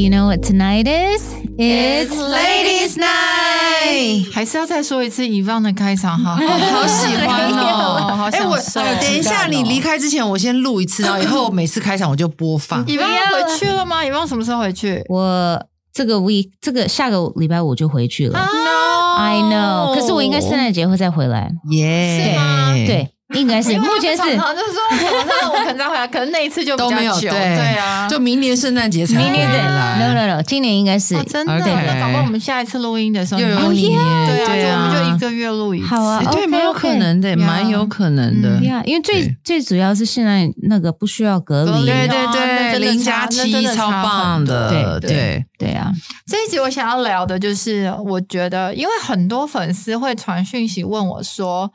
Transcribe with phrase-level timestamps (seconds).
[0.00, 1.34] Do you know what tonight is?
[1.58, 8.14] It's Ladies Night，还是要再说一次遗忘的开场，好 好好喜欢哦！
[8.16, 8.56] 好哎，我。
[8.56, 12.82] 等一下，你离开之前，我先录一次，然后以后每次开场我就播放。
[12.88, 14.02] 遗忘回去了吗？
[14.02, 15.04] 遗忘什么时候回去？
[15.10, 15.62] 我
[15.92, 18.38] 这个 week 这个下个礼拜我就回去了。
[18.38, 21.50] No，I know，可是我应该圣诞节会再回来。
[21.72, 24.18] 耶是吗对，应该是目前是。
[24.18, 24.80] 常常就是说
[25.26, 27.40] 那我可能再回来，可能那一次就比较都没有久，对。
[27.40, 31.14] 对啊，就明年圣诞节才明年对回来，no no no，今年应该是。
[31.16, 31.54] 哦真的？
[31.58, 38.60] 那搞不好我们下一次录音的时候你们又有你，对啊，对就我们就一啊，个月录一次，好啊哎对，蛮有可能的，蛮有可能的。
[38.84, 45.10] 因为最最主要是现在那个不需要隔离，对对对，零差加那真的七超棒的，对。
[45.10, 45.92] 对，对啊，
[46.26, 51.70] 这一集我想要聊的就是，我觉得因为很多粉丝会传讯息问我说，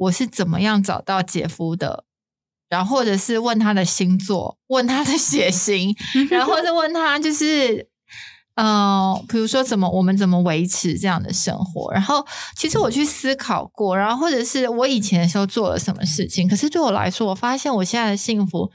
[0.00, 2.04] 我是怎么样找到姐夫的，
[2.68, 5.94] 然后或者是问他的星座，问他的 血型，
[6.30, 7.88] 然后再问他就是。
[8.56, 11.90] 嗯，比如说怎么我们怎么维持这样的生活？
[11.92, 18.70] 然后其实我去思考过，然后或者是我以前的时候做了什么事情，可是对我来说，我发现我现在的幸福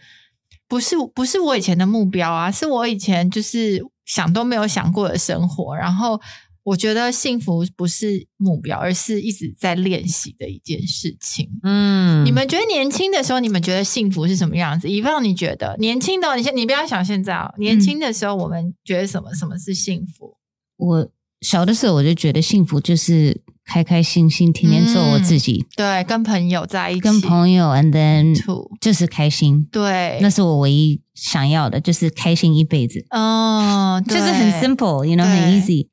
[0.68, 5.76] 不是不是我以前的目标啊，是我以前就是想都没有想过的生活。
[5.76, 6.20] 然后
[6.66, 11.48] 我觉得幸福不是目标，而是一直在练习的一件事情。
[11.62, 14.90] 嗯你们觉得年轻的时候，你们觉得幸福是什么样子？
[14.90, 20.38] 以望你觉得年轻的，你先你不要想现在哦，年轻的时候我们觉得什么什么是幸福？
[20.78, 21.08] 我
[21.42, 35.90] 小的时候我就觉得幸福就是开开心心，天天做我自己，对，跟朋友在一起，跟朋友，and then Two 就是开心，对，那是我唯一想要的，就是开心一辈子，哦，就是很 simple，you know，很 easy。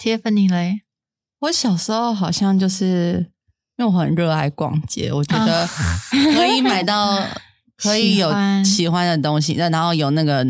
[0.00, 0.80] Tiffany 嘞，
[1.40, 3.26] 我小时候好像就是
[3.76, 5.68] 因为我很热爱逛街，我觉得
[6.34, 7.22] 可以买到
[7.76, 8.64] 可以有喜欢。
[8.64, 10.46] 喜欢的东西，然后有那个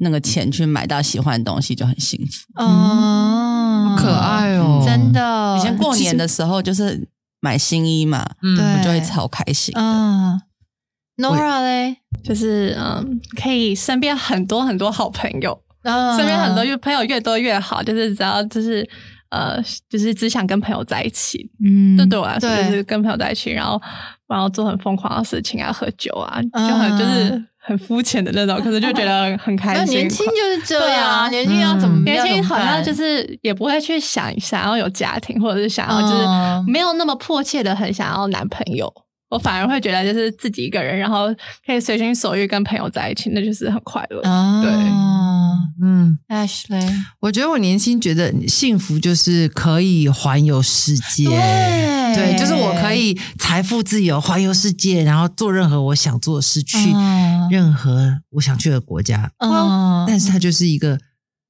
[0.00, 2.46] 那个钱去买到喜欢的东西，就很幸福。
[2.60, 5.56] 嗯，可爱哦，真的。
[5.58, 7.08] 以前过年的时候就是
[7.40, 9.80] 买新衣嘛，嗯，对我就会超开心的。
[9.80, 10.40] 嗯
[11.16, 18.86] ，Nora 嘞，就是嗯，可以身边很多很多好朋友，嗯身边很多越朋友越多越好，就是只要就是
[19.30, 19.56] 呃，
[19.88, 21.48] 就是只想跟朋友在一起。
[21.64, 23.80] 嗯这对我来说对就是跟朋友在一起，然后
[24.28, 29.84] 然后做很疯狂的事情啊，喝酒啊，嗯就很就是很肤浅的那种，可是就觉得很开心。
[29.86, 32.02] 那年轻就是这样，对啊年轻要怎么？
[32.04, 38.92] 年轻好像就是也不会去想想要有家庭，或者是想要就是嗯没有那么迫切的很想要男朋友。
[39.34, 41.26] 我反而会觉得就是自己一个人，然后
[41.66, 44.22] 可以随心所欲跟朋友在一起，那就是很快乐。
[44.22, 44.70] 啊，对。
[45.82, 52.04] 嗯，，Ashley，我觉得我年轻觉得幸福就是可以环游世界，对。
[52.14, 57.48] 对，就是我可以财富自由，环游世界，然后做任何我想做的事，去嗯。
[57.50, 59.32] 任何我想去的国家。
[59.38, 60.04] 嗯。
[60.06, 61.00] 但是它就是一个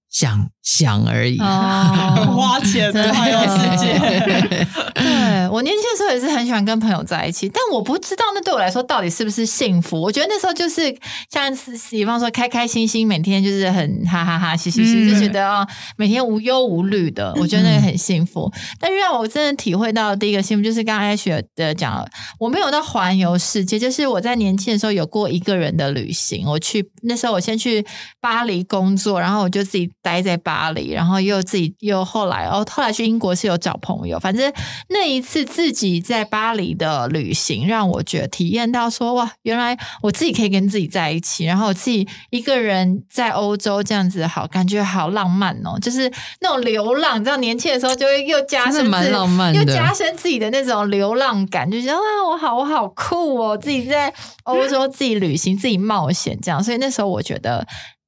[0.08, 1.38] 想想而已。
[1.38, 10.00] 哦 花钱的环游世界对我年轻的时候也是很喜欢跟朋友在一起，但我不知道那对我来说到底是不是幸福。
[10.00, 10.94] 我觉得那时候就是
[11.30, 15.64] 像是，比方说开开心心，每天就是很哈哈哈、嘻嘻嘻，嗯就觉得啊、
[15.96, 18.50] 每天无忧无虑的，我觉得那个很幸福。
[18.80, 22.04] 但是让我真的体会到第一个幸福，就是刚刚 Ash 的讲，
[22.38, 26.46] 我没有到环游世界，就是我在年轻的时候有过一个人的旅行。
[26.48, 27.84] 我去那时候我先去
[28.20, 34.52] 巴黎工作，然后我就自己待在巴黎，然后又自己又后来哦，后来去英国是有找朋友，反正
[34.88, 46.10] 那一次自己在巴黎的旅行，让我觉得体验到说哇，原来我自己可以跟自己在一起，然后我自己一个人在欧洲这样子好，感觉好浪漫哦，就是
[46.40, 54.12] 那种流浪，你知道年轻的时候就会又加深蛮自浪漫的 又加深自己的那种流浪感，就觉得哇，我好我好酷哦，自己在
[54.44, 57.66] 欧洲自己旅行，自己冒险这样，所以那时候我觉得。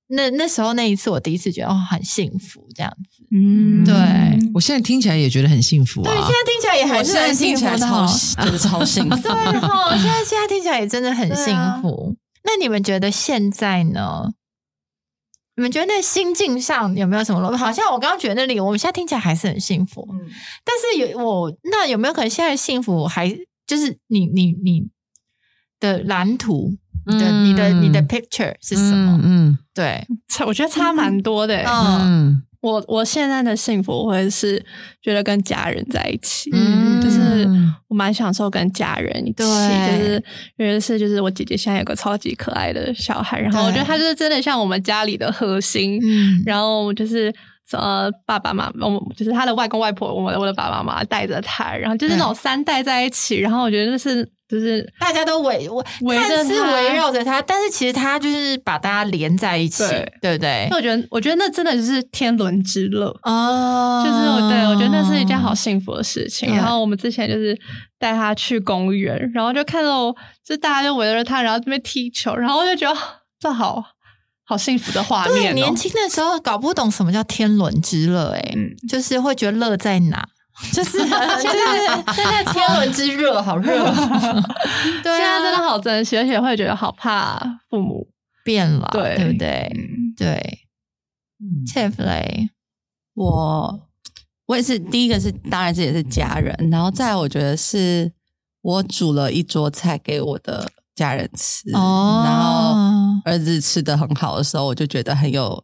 [0.08, 3.24] 那那时候那一次，我第一次觉得哦，很幸福这样子。
[3.32, 3.94] 嗯对，
[4.54, 6.28] 我现在听起来也觉得很幸福啊对，现啊。
[6.28, 8.06] 在听起来也还是很幸听起来福的哦。
[8.06, 9.16] 超真的超幸福。
[9.22, 12.14] 对哈，现在现在听起来也真的很幸福。
[12.44, 14.32] 那你们觉得现在呢？
[15.56, 17.56] 你们觉得那心境上有没有什么落差？
[17.56, 20.06] 好像我刚刚觉得那里，我们现在听起来还是很幸福。
[20.62, 23.34] 但是有我那有没有可能现在幸福还
[23.66, 24.86] 就是你你你
[25.80, 26.76] 的蓝图，
[27.06, 29.20] 你的、你的你的 picture 是什么？
[29.22, 32.00] 嗯对，差我觉得差蛮多的欸、嗯。
[32.00, 32.42] 嗯。
[32.62, 34.60] 我我现在的幸福会是
[35.00, 37.00] 觉得跟家人在一起，嗯。
[37.00, 37.47] 就是
[37.86, 39.47] 我蛮享受跟家人一起，对。
[39.47, 40.24] 就是
[40.56, 46.42] 尤其是就是我姐姐现在有个超级可爱的小孩，然后我觉得她就是真的像我们家里的核心，嗯。
[46.44, 47.32] 然后就是
[47.72, 60.69] 呃爸爸妈妈，我就是他的外公外婆，我的我的爸爸妈妈带着他，然后就是那种三代在一起，然后我觉得就是就是大家都围围围着看似他围绕着他，但是其实他就是把大家连在一起，对对不对？
[60.71, 63.09] 我觉得，我觉得那真的就是天伦之乐。
[63.22, 66.54] 哦就是我对我觉得那是一件好幸福的事情。
[66.54, 67.59] 然后我们之前就是
[67.98, 70.15] 带他去公园，然后就看到
[70.45, 73.01] 就大家就围着他，然后这边踢球，然后我就觉得
[73.41, 73.83] 这好
[74.45, 75.54] 好幸福的画，面、哦。
[75.54, 80.28] 年轻的时候搞不懂什么叫天伦之乐，哎、嗯就是会觉得乐在哪，
[80.72, 81.08] 就是就是
[82.14, 83.84] 现在天伦之热好热，
[85.03, 87.38] 对啊，现在真的好珍惜，而且会觉得好怕
[87.68, 88.06] 父母。
[88.44, 89.16] 变老，对。
[89.16, 89.72] 对不对？
[89.74, 90.58] 嗯，对。
[91.41, 92.48] 嗯，Tiff 嘞，
[93.14, 93.88] 我
[94.47, 98.12] 我也是第一个是，当然这也是家人，然后再来我觉得是
[98.62, 102.22] 我煮了一桌菜给我的家人吃，哦。
[102.24, 102.76] 然后
[103.24, 105.62] 儿子吃的很好的时候，我就觉得很有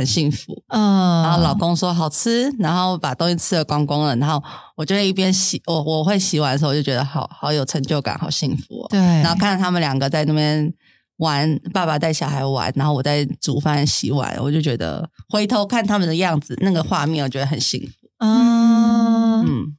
[0.00, 0.62] 很幸福。
[0.68, 4.42] 嗯，然后老公说好吃，然后把东西吃的光光了，然后
[4.74, 8.86] 我就会一边洗，我我会洗碗的时候，我就觉得好好有成就感，好幸福、哦。
[8.88, 10.72] 对，然后看到他们两个在那边
[11.18, 18.08] 玩，爸爸带小孩玩，然后我在煮饭洗碗，我就觉得回头看他们的样子，那个画面，我觉得很幸福。
[18.20, 19.76] 嗯嗯，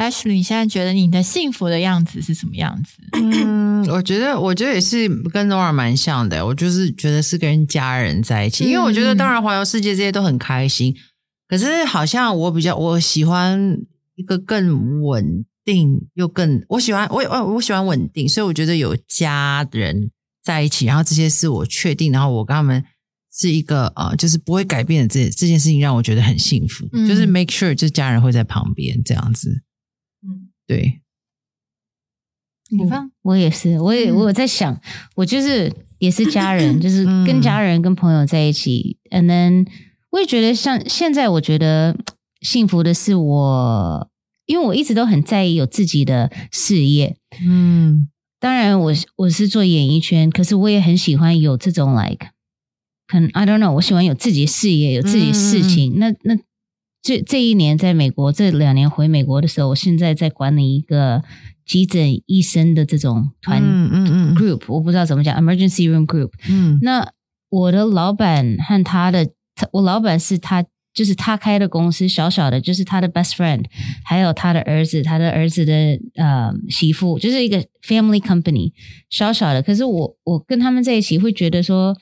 [0.00, 2.94] ，Ashley，你现在觉得你的幸福的样子是什么样子？
[3.12, 6.44] 嗯，我觉得，我觉得也是跟 Nora 蛮像的。
[6.44, 10.94] 我就是觉得是跟家人在一起，因为我觉得，嗯当然环游世界这些都很开心，
[11.48, 13.78] 可是好像我比较我喜欢
[14.16, 20.10] 一个更稳定又更我喜欢我我我喜欢稳定，所以我觉得有家人
[20.42, 22.82] 在一起，然后这些是我确定，然后我跟他们
[23.32, 29.62] 是一个呃，就是不会改变的这这件事情，让我觉得很幸福，嗯就是 make sure 就家人会在旁边这样子，嗯，
[30.70, 31.00] 对，
[32.70, 33.10] 你放。
[33.22, 34.14] 我也是，我也嗯。
[34.14, 34.80] 我有在想，
[35.16, 37.26] 我就是也是家人， 就是嗯。
[37.26, 39.66] 跟家人、跟朋友在一起，and then
[40.10, 41.96] 我也觉得像现在，我觉得
[42.40, 44.08] 幸福的是我，
[44.46, 47.16] 因为我一直都很在意有自己的事业。
[47.44, 48.08] 嗯。
[48.38, 52.28] 当然我，是我是做演艺圈，可是我也很喜欢有这种 like，
[53.08, 55.98] 可能 I don't know，我喜欢有自己的事业，有自己的事情。
[55.98, 56.36] 那那
[57.02, 61.22] 这这一年在美国，这两年回美国的时候，我现在在管理一个
[61.64, 66.30] 急诊医生的这种团、嗯嗯嗯 group，我不知道怎么讲，emergency room group。
[66.48, 67.10] 嗯那
[67.48, 69.26] 我的老板和他的，
[69.72, 73.64] 我老板是他，就是他开的公司，小小的，就是他的 best friend，
[74.04, 75.72] 还有他的儿子，他的儿子的
[76.16, 78.72] 呃媳妇，就是一个 family company，
[79.08, 79.62] 小小的。
[79.62, 81.96] 可是我我跟他们在一起，会觉得说，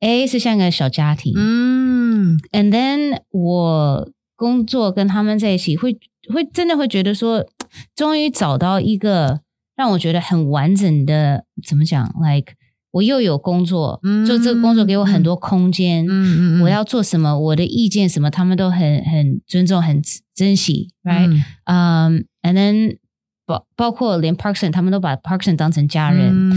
[0.00, 1.34] 哎，是像个小家庭。
[1.36, 4.08] 嗯 And then 我
[4.38, 5.98] 工作跟他们在一起，会
[6.32, 7.44] 会真的会觉得说，
[7.96, 9.40] 终于找到一个
[9.76, 12.52] 让我觉得很完整的，怎么讲？Like
[12.92, 16.06] 我又有工作，嗯就这个工作给我很多空间。
[16.08, 20.00] 嗯我要做什么，我的意见什么，他们都很很尊重、很
[20.34, 21.42] 珍惜，right？
[21.64, 22.96] 嗯、a n d then
[23.44, 26.47] 包包括连 Parkson 他们都把 Parkson 当成家人。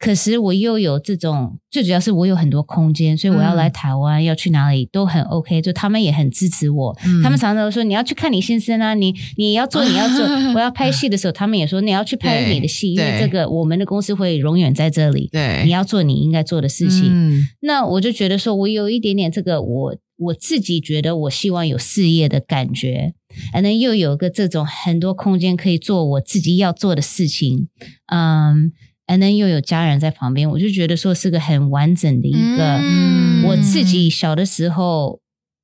[0.00, 6.98] 嗯可是我又有这种，最主要是我有很多空间，所以我要来台湾，要去哪里都很 OK，就他们也很支持我。
[7.04, 10.24] 嗯他们常常都说你要去看你先生啊，你你要做你要做。
[10.56, 15.28] 我要拍戏的时候，他们也说你要去拍你的戏，因为对这个我们的公司会永远在这里。
[15.30, 17.04] 对，你要做你应该做的事情。
[17.10, 23.12] 嗯那我就觉得说，我有一点点这个，我我自己觉得我希望有事业的感觉
[23.54, 27.68] ，and then 又有个这种很多空间可以做我自己要做的事情，
[28.10, 28.72] 嗯、
[29.10, 33.42] a n d then 又有家人在旁边，我就觉得说是个很完整的一个、嗯。
[33.44, 35.20] 我自己小的时候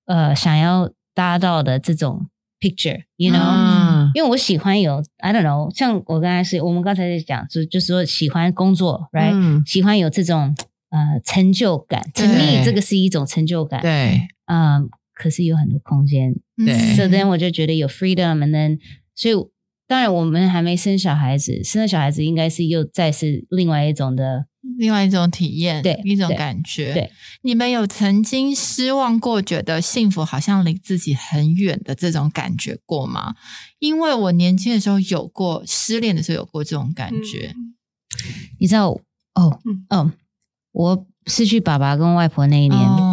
[0.06, 2.26] 呃想要达到的这种
[2.58, 9.62] picture，you know，、嗯因为我喜欢有 I don't know，像我刚才是我们刚才在讲，就就是说喜欢工作，right？、嗯。
[9.64, 10.54] 喜欢有这种
[10.90, 14.22] 呃成就感，to me 这个是一种成就感，，对。
[14.46, 16.34] 嗯，可是有很多空间。
[16.56, 18.78] 对，so then 我就觉得有 freedom，and then
[19.14, 19.34] 所以
[19.86, 24.46] 当然我们还没生小孩子，生了小孩子应该是又再是另外一种的，
[24.78, 26.92] 另外一种体验，对一种感觉。
[26.92, 27.10] 对，
[27.42, 33.34] 你们有曾经失望过，觉得幸福好像离自己很远的这种感觉过吗？
[33.78, 37.54] 因为我年轻的时候有过，失恋的时候有过这种感觉。
[38.58, 38.90] 你知道
[39.34, 40.12] 哦，嗯，
[40.72, 42.80] 我失去爸爸跟外婆那一年。
[42.80, 43.12] 哦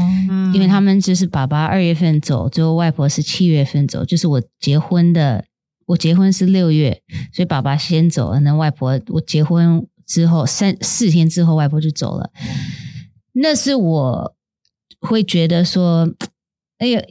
[0.53, 5.43] 因为他们就是爸爸二月份走，最后外婆是七月份走，就是我结婚的，
[5.85, 7.01] 我结婚是六月，
[7.33, 12.31] 所以爸爸先走了，那外婆我结婚之后三四天之后外婆就走了，
[13.33, 14.35] 那是我
[14.99, 16.09] 会觉得说，
[16.77, 17.01] 哎呀，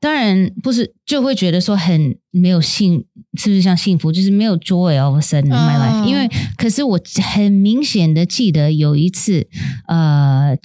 [0.00, 7.00] 当然不是，就会觉得说很没有幸，是不是像幸福，就是没有 joy all of a sudden in my life，、嗯因为可是我
[7.34, 9.48] 很明显的记得有一次，
[9.88, 10.56] 呃。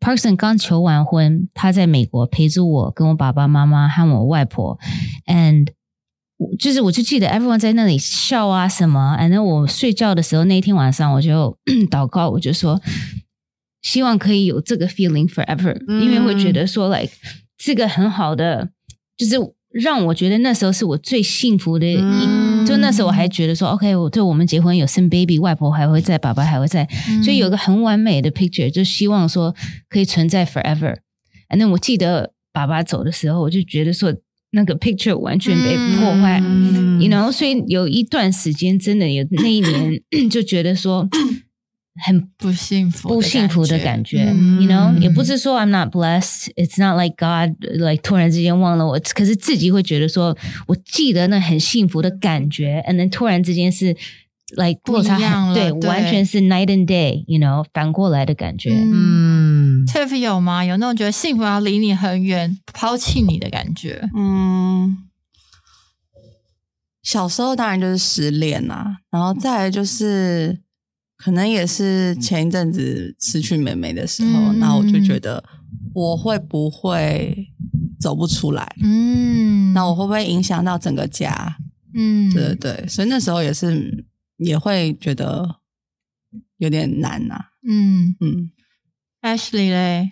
[0.00, 4.78] Parkson 刚求完婚，他在美国陪着我跟我爸爸妈妈和我外婆
[5.26, 5.66] ，and
[6.38, 11.56] 我就是我就记得 everyone 在那里笑啊什么，反正我睡觉的时候那一天晚上我就
[11.90, 12.80] 祷告，我就说
[13.82, 17.12] 希望可以有这个 feeling forever，、嗯因为会觉得说 like
[17.56, 18.70] 这个很好的，
[19.16, 19.36] 就是
[19.70, 21.96] 让我觉得那时候是我最幸福的一。
[21.98, 29.54] 嗯就那时候我还觉得说，OK，我对我们结婚有生 baby，外婆还会在，爸爸还会在，嗯所以有个很完美的 picture，就希望说
[29.88, 30.98] 可以存在 forever。
[31.56, 34.12] 那我记得爸爸走的时候，我就觉得说
[34.50, 37.00] 那个 picture 完全被破坏、嗯。
[37.00, 40.00] Y o u know，所以有一段时间真的有那一年
[40.30, 41.08] 就觉得说
[42.06, 50.36] 很不幸福，不幸福的感觉、嗯 y o u know，也不是说 I'm not blessed, it's not like God like 突然之间忘了我，可是自己会觉得说，
[50.68, 53.96] 我记得那很幸福的感觉，and then 突然之间是
[54.56, 58.70] like 不一样了对完全是 night and day，you know，反过来的感觉。
[58.70, 60.64] 嗯嗯，Tiff 有吗？
[60.64, 64.08] 有那种觉得幸福要离你很远，抛弃你的感觉？
[64.16, 64.98] 嗯，
[67.02, 70.60] 小时候当然就是失恋呐、然后再来就是
[71.16, 75.42] 可能也是前一阵子失去妹妹的时候，嗯那、我就觉得
[75.94, 77.48] 我会不会
[78.00, 78.76] 走不出来？
[78.82, 81.56] 嗯，那我会不会影响到整个家？
[81.94, 84.04] 嗯，对对对，所以那时候也是
[84.38, 85.60] 也会觉得
[86.56, 87.36] 有点难呐、
[87.68, 88.50] 嗯嗯
[89.20, 90.10] ，，Ashley 嘞，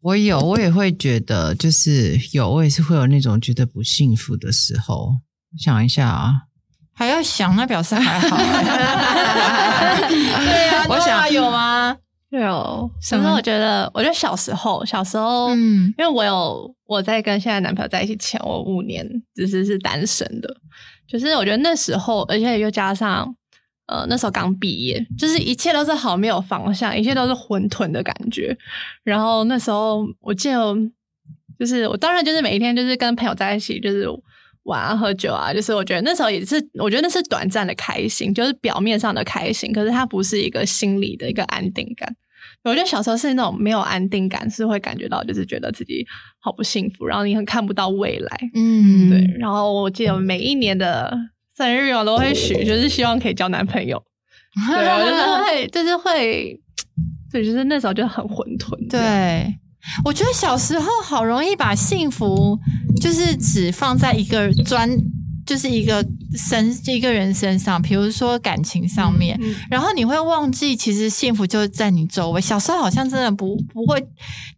[0.00, 5.16] 我有，我也会觉得，就是有，我也是会有那种觉得不幸福的时候。
[5.52, 6.32] 我想一下啊，
[6.94, 8.36] 还要想，那表示还好。
[10.38, 11.96] 对呀，我想有吗？
[12.38, 20.56] 有，什么可是我觉得，我觉得小时候，小时候，嗯因为我有我在跟现在男朋友在一起前，我五年只是是单身的，
[21.08, 23.34] 就是我觉得那时候，而且又加上
[23.86, 28.56] 呃那时候刚毕业，就是一切都是好没有方向，一切都是混沌的感觉。
[29.02, 30.74] 然后那时候我记得，
[31.58, 34.06] 就是我当然就是每一天就是跟朋友在一起，就是。
[34.64, 42.14] 玩啊，喝酒啊，就是我觉得那时候也是，我觉得那是短暂的开心，就是表面上的开心，可是它不是一个心理的一个安定感。
[42.62, 46.06] 我觉得小时候是那种没有安定感，是会感觉到就是觉得自己
[46.38, 48.38] 好不幸福，然后你很看不到未来。
[48.54, 51.16] 嗯，对，然后我记得每一年的
[51.56, 54.02] 生日我都会许，就是希望可以交男朋友。
[54.68, 56.60] 对，我就是会，就是会，
[57.32, 58.90] 对，就是那时候就很混沌。
[58.90, 59.54] 对，
[60.04, 62.58] 我觉得小时候好容易把幸福
[63.00, 64.88] 就是只放在一个专，
[65.46, 66.04] 就是一个
[66.36, 69.38] 身一个人身上，比如说感情上面。
[69.42, 72.40] 嗯然后你会忘记，其实幸福就在你周围。
[72.40, 74.04] 小时候好像真的不不会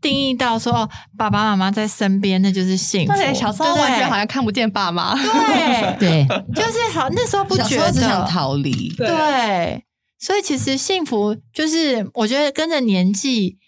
[0.00, 3.12] 定义到说，哦，爸爸妈妈在身边，那就是幸福。
[3.12, 5.14] 对，小时候完全好像看不见爸妈。
[5.14, 9.84] 对，对，就是好那时候不小觉得只想逃离，对对，
[10.18, 13.58] 所以其实幸福就是，我觉得跟着年纪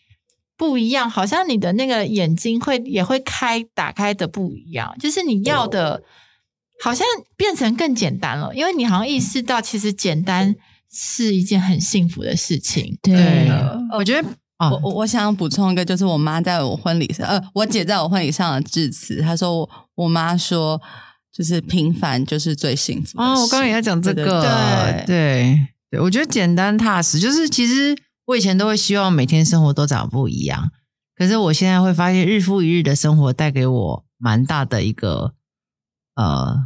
[0.65, 6.03] 不一样，好像你的那个眼睛会也会开打开的不一样，就是你要的，
[6.83, 7.07] 好像
[7.37, 10.57] 变成更简单了，因为你好像意识到，其实简单
[10.91, 12.97] 是一件很幸福的事情。
[13.03, 13.15] 对。
[13.15, 13.51] 对，
[13.93, 20.81] 我觉得啊我，我我想补充一个，就是我妈在我婚礼上，呃，我姐在我婚礼上的致辞，她说我我妈说，
[21.31, 25.05] 就是平凡就是最幸福的哦，我事刚刚也在讲这对个，对。
[25.07, 30.71] 对对，我觉得简单踏实，就是其实我以前都会希望每天生活都长得不一样，
[31.17, 35.35] 可是我现在会发现，日复一日的生活带给我蛮大的一个
[36.15, 36.57] 呃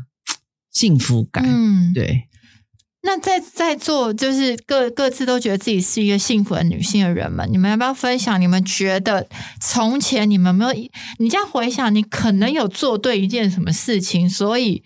[0.71, 1.45] 幸福感。
[1.45, 2.29] 嗯，对，
[3.03, 8.41] 那在在座就是各各自都觉得自己是一个幸福的女性的人们，你们要不要分享？
[8.41, 9.27] 你们觉得
[9.61, 10.73] 从前你们有没有？
[11.19, 14.85] 你这样回想，你可能有做对一件什么事情，所以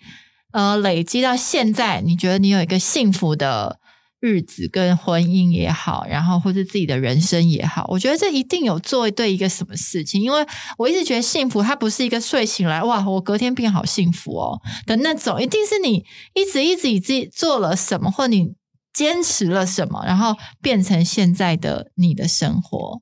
[0.51, 3.79] 呃，累积到现在，你觉得你有一个幸福的
[4.25, 10.45] 日子跟婚姻也好，然后或者自己的人生也好，我觉得这一定有做对一个什么事情，因为
[10.77, 18.53] 我一直觉得幸福它不是一个睡醒来哇，我隔天变好幸福哦的那种，一定是你一直一直以自己做了什么，或你
[18.93, 23.01] 坚持了什么，然后变成现在的你的生活。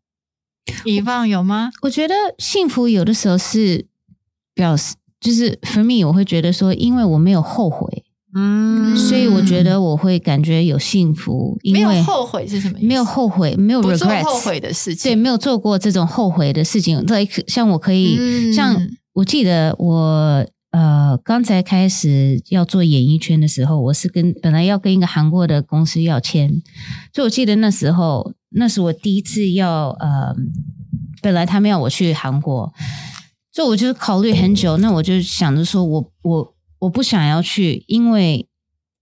[0.86, 1.70] 以望有吗？
[1.84, 3.86] 我觉得幸福有的时候是
[4.56, 12.88] 表示，就是 for me，我会觉得说，因为我没有后悔，嗯所以我觉得我会感觉有幸福，因没为有后悔是什么意思？
[12.88, 17.00] 没有后悔，没有做 regrets，后悔的事情对，没有做过这种后悔的事情。
[17.08, 18.76] like 像我可以，嗯像
[19.14, 26.50] 我记得我呃刚才开始要做演艺圈的时候，我是跟本来要跟一个韩国的公司要签，
[27.14, 30.34] 所以我记得那时候那是我第一次要呃，
[31.22, 32.72] 本来他们要我去韩国，
[33.52, 38.48] 所以我就考虑很久，那我就想着说我我我不想要去，因为。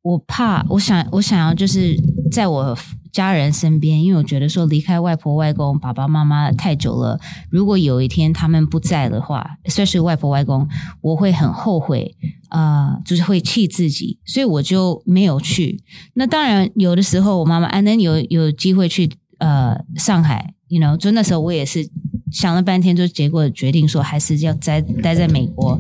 [0.01, 1.93] 我怕，我想，我想要就是
[2.31, 2.75] 在我
[3.11, 7.19] 家人身边，因为我觉得说离开外婆、外公、爸爸妈妈太久了，
[7.51, 10.65] 如果有一天他们不在的话算是外婆、外公，
[11.01, 12.15] 我会很后悔，
[12.49, 15.83] 呃，就是会气自己，所以我就没有去。
[16.13, 21.87] 那当然，有的时候我妈妈安能有有机会去呃上海，you know，就那时候我也是
[22.31, 25.77] 想了半天，就结果决定说还是要待待在美国。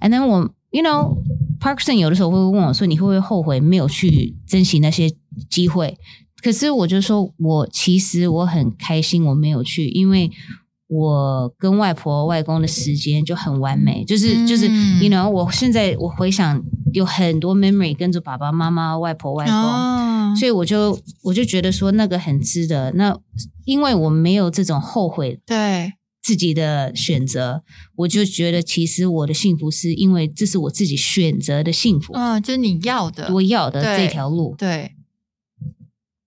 [0.00, 1.16] And then 我，you know。
[1.58, 5.10] Parkson 有的时候会问我说：“你会不会后悔没有去珍惜那些
[5.48, 5.96] 机会？”
[6.42, 10.30] 可是我就说：“我其实我很开心我没有去，因为
[10.86, 14.66] 我跟外婆外公的时间就很完美，就是就是
[15.00, 22.92] ，you know，我现在我回想有很多 memory 跟着爸爸妈妈、外婆外公，所以我就我就觉得说那个很值得。
[22.92, 23.18] 那
[23.64, 25.94] 因为我没有这种后悔，对。”
[26.26, 27.62] 自己的选择，
[27.94, 34.56] 我就觉得其实我的幸福是因为这是我自己选择的幸福，嗯，就是你要的，我要的这条路。
[34.58, 34.96] 对，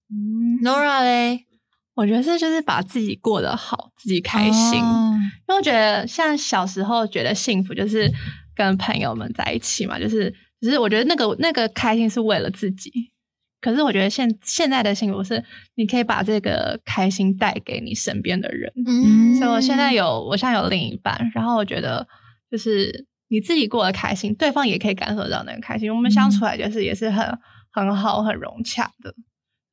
[0.09, 1.41] 嗯，Nora 嘞，
[1.95, 4.75] 我觉得是就是把自己过得好，自己开心。
[4.75, 8.09] 因为我觉得像小时候觉得幸福就是
[8.55, 13.11] 跟朋友们在一起嘛，就是只是我觉得那个那个开心是为了自己。
[13.61, 15.43] 可是我觉得现现在的幸福是，
[15.75, 18.71] 你可以把这个开心带给你身边的人。
[18.85, 22.07] 嗯，所以我现在有，我现在有另一半，然后我觉得
[22.49, 25.93] 就是你自己过得开心，对方也可以感受到那个开心。
[25.93, 27.37] 我们相处来就是也是很
[27.71, 29.13] 很好、很融洽的。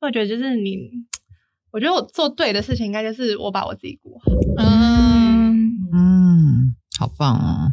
[0.01, 0.77] 我觉得就是你，
[1.71, 4.25] 我觉得我做对的事情，应该就是我把我自己过好。
[4.57, 7.71] 嗯嗯，好棒哦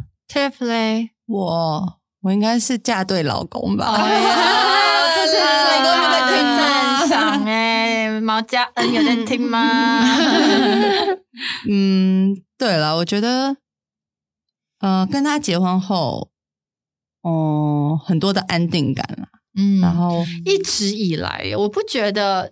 [0.61, 4.84] 嘞，我我应该是嫁对老公吧。
[8.25, 10.01] 毛家恩有在听吗？
[11.69, 13.57] 嗯，对了，我觉得，
[14.79, 16.29] 呃，跟他结婚后，
[17.21, 19.27] 哦，很多的安定感了。
[19.57, 22.51] 嗯，然后一直以来，我不觉得，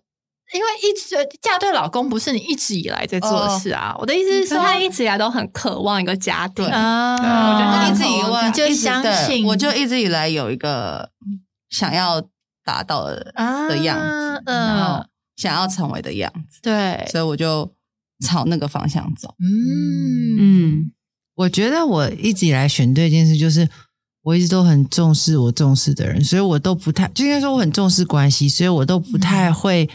[0.53, 3.95] 因为一直嫁对老公不是你一直以来在做的事啊。
[3.97, 7.15] 我的意思是说，他一直以来都很渴望一个家庭啊。
[7.15, 11.09] 我觉得一直以来就相信，我就一直以来有一个
[11.69, 12.23] 想要。
[12.65, 13.33] 达到的
[13.67, 17.73] 的样子，然后想要成为的样子，对，所以我就
[18.23, 19.33] 朝那个方向走。
[19.39, 20.91] 嗯嗯，
[21.35, 23.67] 我觉得我一直以来选对一件事，就是
[24.21, 29.89] 我一直都很重视我重视的人，所以我都不太，就应该说我很重视关系，所以我都不太会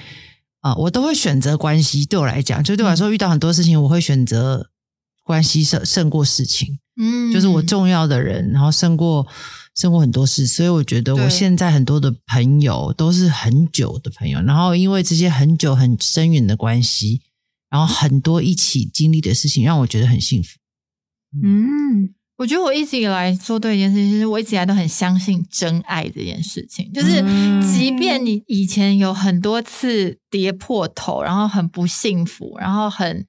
[0.60, 2.04] 啊，我都会选择关系。
[2.04, 4.68] 对我来讲，就对我来说，遇到很多事情，我会选择
[5.24, 6.78] 关系胜胜过事情。
[7.00, 9.26] 嗯，就是我重要的人，然后胜过。
[9.78, 17.22] 生活很多事，所以我觉得我现在很多的朋友都是很久的朋友，然后因为这些很久很深远的关系，
[17.70, 20.48] 然后很多一起经历的事情，让我觉得很幸福。
[21.44, 27.22] 嗯，我觉得我一直以来做对一件事情，就是我一直以来都很相信真爱这件事情，就是
[27.62, 33.24] 即便你以前有很多次跌破头，然后很不幸福，然后很，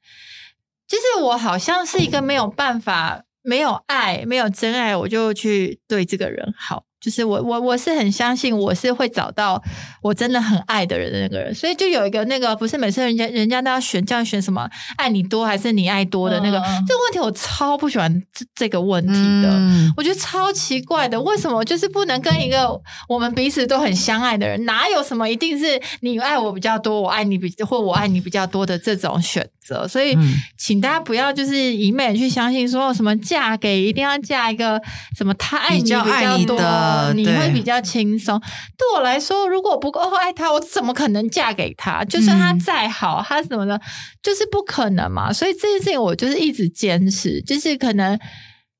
[0.88, 3.26] 就是我好像是一个没有办法。
[3.50, 6.86] 没有爱，没有真爱，我就去对这个人好。
[7.02, 9.62] 就是我我我是很相信我是会找到
[10.02, 19.50] 我真的很爱的人的那个人，所以就有一个那个不是每次人家人家都要选这样选什么爱你多还是你爱多的那个这个问题，我超不喜欢这这个问题的，
[19.96, 22.70] 我觉得超奇怪的，为什么就是不能跟一个
[23.08, 29.88] 我们彼此都很相爱的人，哪有什么一定是你爱我比较多，我爱你比或我爱你比较多的这种选择？
[29.88, 30.18] 所以
[30.58, 34.82] 请大家不要就是一昧去相信说什么嫁给一定要嫁一个
[35.18, 36.89] 什么他爱你比较多。
[37.14, 38.40] 你会比较轻松。
[38.78, 42.04] 对我来说，如果不够爱他，我怎么可能嫁给他？
[42.06, 43.80] 就算他再好，他什么的，
[44.22, 45.32] 就是不可能嘛。
[45.34, 48.20] 所以这件事情，我就是一直坚持，就是可能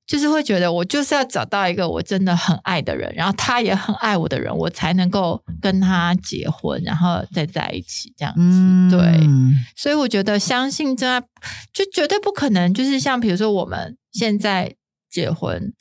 [0.08, 8.98] 就是会觉得，我就是要找到一个我真的很爱的人，然后他也很爱我的人，我才能够跟他结婚，然后再在一起这样子。
[8.98, 9.28] 对，
[9.76, 11.22] 所以我觉得相信真爱，
[11.74, 12.74] 就绝对不可能。
[12.74, 14.76] 就是像比如说我们现在
[15.12, 15.74] 结婚，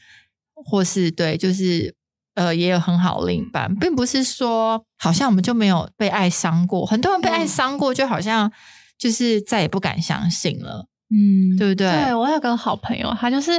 [0.54, 1.97] 或是对，就是。
[2.38, 6.86] 呃，也有很好另一半，并不是说好像我们就没有被爱伤过。
[6.86, 8.48] 很多人被爱伤过，就好像
[8.96, 11.90] 就是再也不敢相信了，嗯，对不对？
[11.90, 13.50] 对我有个好朋友，他就是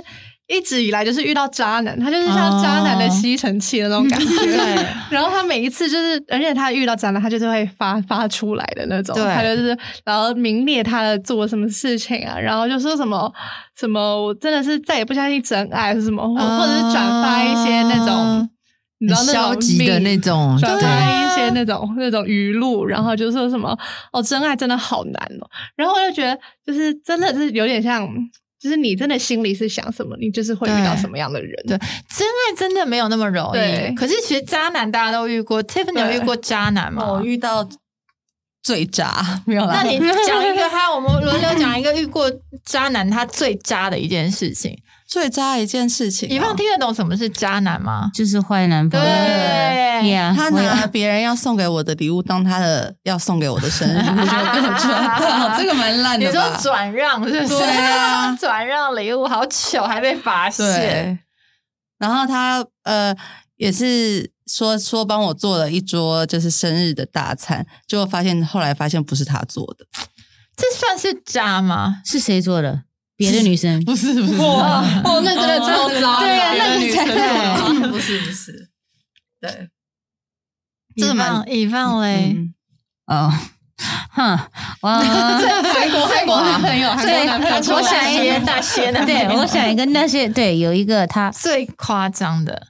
[0.48, 4.88] 一直以来就是遇到渣男，他就是像渣男的吸尘器的那种感觉。
[5.12, 9.13] 然后他每一次就是，而且他遇到渣男，他就是会发发出来的那种。
[9.15, 13.30] 他就是然后明列他的做什么事情啊，然后就说什么
[13.78, 18.50] 什么，我真的是再也不相信真爱是什么，或或者是转发一些那种。
[19.02, 23.78] 你知道消极的那种，转发一些那种那种语录，然后就说什么
[24.12, 25.50] 哦，真爱真的好难哦。
[25.76, 28.08] 然后我就觉得，就是真的是有点像，
[28.62, 31.52] 就是你真的心里是想什么，你就是会遇到什么样的人。
[31.66, 33.96] 对，真爱真的没有那么容易。
[33.96, 37.10] 可是其实渣男大家都遇过，Tiffany 有遇过渣男吗？
[37.10, 37.68] 我遇到
[38.62, 39.82] 最渣， 没有啦。
[39.82, 42.30] 那你讲一个，他我们轮流讲一个遇过
[42.66, 44.78] 渣男他最渣的一件事情。
[45.10, 48.12] 最渣一件事情、哦，以放听得懂什么是渣男吗？
[48.13, 49.06] 就是坏男朋友。
[49.06, 49.12] 对
[50.04, 56.56] ，Yeah，他拿别人要送给我的礼物当他的要送给我的生日礼物， 就跟我抓到， 这个蛮烂的你说？
[56.62, 57.58] 转让是不是？
[57.58, 61.19] 对啊 转让礼物好糗，还被发现。
[61.98, 63.13] 然后他呃
[63.58, 69.86] 也是说说帮我做了一桌就是生日的大餐，结果发现后来发现不是他做的，
[70.56, 72.02] 这算是渣吗？
[72.06, 72.84] 是谁做的？
[73.19, 73.84] 别的女生。
[73.84, 77.89] 不是不是，哇 哦那真的超渣，对呀那个才对。
[77.91, 78.69] 不是不是，
[79.41, 79.69] 对，
[80.95, 82.53] 以这个蛮放以放嘞，嗯
[83.08, 83.32] 哦，
[84.12, 84.39] 哼，
[84.82, 87.55] 哇 韩国韩国男朋友，韩国对男朋友。
[87.58, 92.67] 我出来想一个大些的，对，我想一个那些对，有一个他最夸张的，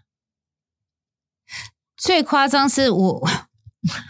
[1.95, 3.29] 最夸张是我，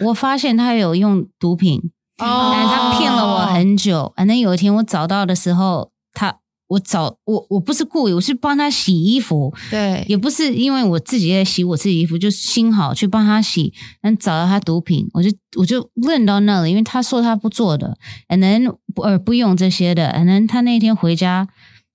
[0.06, 2.52] 我发现他有用毒品，哦。
[2.54, 4.13] 但他骗了我很久。
[4.15, 21.48] 反正有一天我找到的时候，他我找我我不是故意，我是帮他洗衣服，对，也不是因为我自己在洗我自己衣服，就心好去帮他洗，能找到他毒品，我就我就问到那里，因为他说他不做的，and then 不呃不用这些的，and then 他那天回家，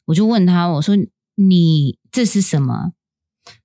[0.07, 0.97] 我就问他，我说
[1.37, 2.93] 你这是什么？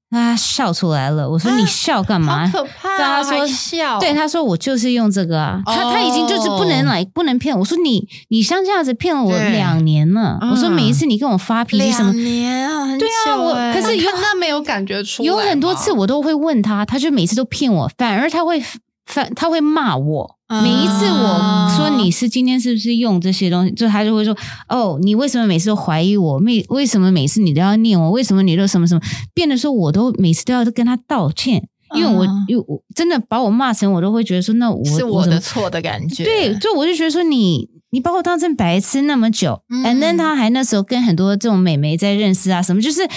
[0.09, 2.49] 他笑出来了，我说你笑干嘛？
[2.51, 2.63] 对
[2.97, 7.59] 他说笑，对，他说我就是用这个啊，他哦他已经就是不能来不能骗我。
[7.59, 10.49] 我说你你像这样子骗了我两年了，嗯。
[10.49, 18.63] 我说每一次你跟我发脾气什么两，年啊，很久对啊我欸可是有看他没有感觉出来有很多次我都会问他，他就每次都骗我，反而他会
[19.05, 20.38] 反他会骂我。
[20.49, 24.35] 啊每一次我说你是今天是不是用这些东西，就他就会说
[24.67, 26.37] 哦，你为什么每次都怀疑我？
[26.39, 28.09] 为为什么每次你都要念我？
[28.09, 29.01] 为什么你都什么什么？
[29.35, 43.07] 变得说我都每次都要跟他道歉，因为我嗯因为我真的把我骂成，我都会觉得说那我是我的错的感觉，对，就我就觉得说你你把我当成白痴那么久，嗯 and then 他还那时候跟很多这种美眉在认识啊，什么就是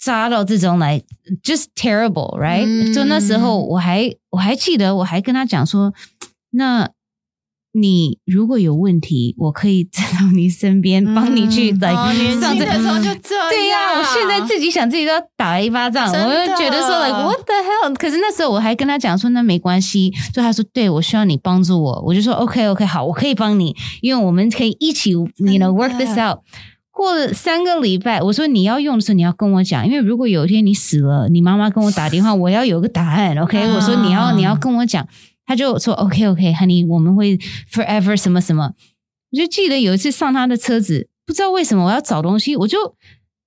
[0.00, 1.00] 渣到这种来
[1.42, 5.92] ，just terrible，right？、嗯就那时候我还我还记得，我还跟他讲说，
[6.50, 6.90] 那。
[7.72, 17.94] 你如果有问题，我可以站到你身边，帮你去嗯来哦，年上这轻的时候就这样，对呀、我现在自己想自己都要打一巴掌，我就觉得说 like what the hell？
[17.94, 26.38] 可是那时候我还跟他讲说那没关系，就他说对我需要你帮助我，我就说 OK OK 好，我可以帮你，因为我们可以一起，you know work this out。
[26.90, 33.38] 过了三个礼拜，我说你要用的时候你要跟我讲，因为如果有一天你死了，你妈妈跟我打电话，我要有个答案。
[33.38, 35.06] OK，、啊我说你要你要跟我讲，
[35.48, 37.38] 他就说 OK OK，honey，我们会
[37.72, 38.74] forever 什么什么。
[39.32, 42.94] 我就记得有一次上他的车子，不知道为什么我要找东西，我就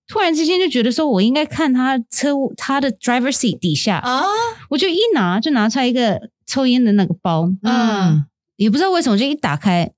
[0.07, 4.23] 突然之间就觉得说我应该看他车他的 driver seat 底下，啊，
[4.71, 9.91] 我就一拿就拿出来一个抽烟的那个包，嗯，也不知道为什么，就一打开，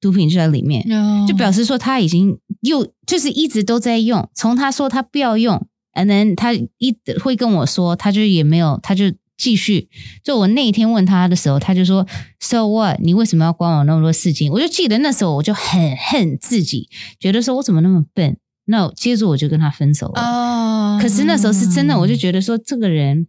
[0.00, 0.84] 毒品就在里面，
[1.28, 5.64] 就表示说他已经又就是一直都在用，从他说他不要用
[5.94, 9.04] ，and then 他一会跟我说，他就也没有，他就
[9.36, 9.88] 继续。
[10.22, 12.06] 就我那一天问他的时候，他就说
[12.40, 13.00] ，So what？
[13.00, 14.50] 你为什么要管我那么多事情？
[14.52, 18.36] 我就记得那时候我就很恨自己，觉得说我怎么那么笨。
[18.66, 20.22] 那接着我就跟他分手了。
[20.22, 23.26] 哦，可是那时候是真的，我就觉得说这个人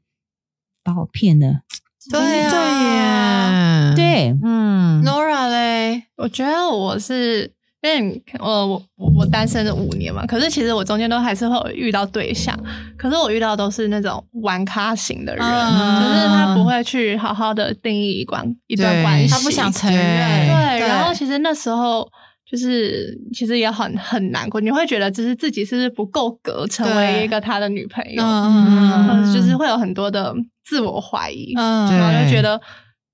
[0.81, 1.61] 把我骗了。
[2.09, 7.51] 对对耶，，啊，对，嗯，Nora 嘞，我觉得我是
[7.85, 12.57] 因为你呃，我我我单身了五年嘛，可是其实我中间都还是会有遇到对象，
[12.97, 22.09] 可是我遇到都是那种玩咖型的人，嗯就是他不会去好好的定义一关一段对关系，他不想承认，对，然后其实那时候
[22.49, 32.59] 就是其实也很很难过，你会觉得就是自己是不是不够格成为一个他的女朋友，嗯然嗯就是会有很多的自我怀疑，嗯，对然后就觉得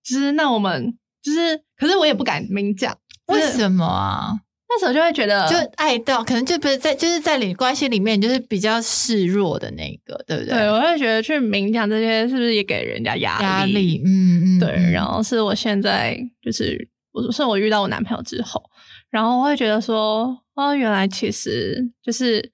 [0.01, 2.95] 就是那我们就是，可是我也不敢明讲，
[3.27, 4.33] 就是为什么啊？
[4.73, 13.43] 那时候就会觉得就爱到，可能就不是在，就是在你关系里面，就是比较示弱的那个，对不对，对我会觉得去明讲这些是不是也给人家压力？
[13.43, 18.63] 压力，嗯嗯，对，嗯然后是我现在就是我是我遇到我男朋友之后，
[19.09, 22.51] 然后我会觉得说，哦，原来其实就是。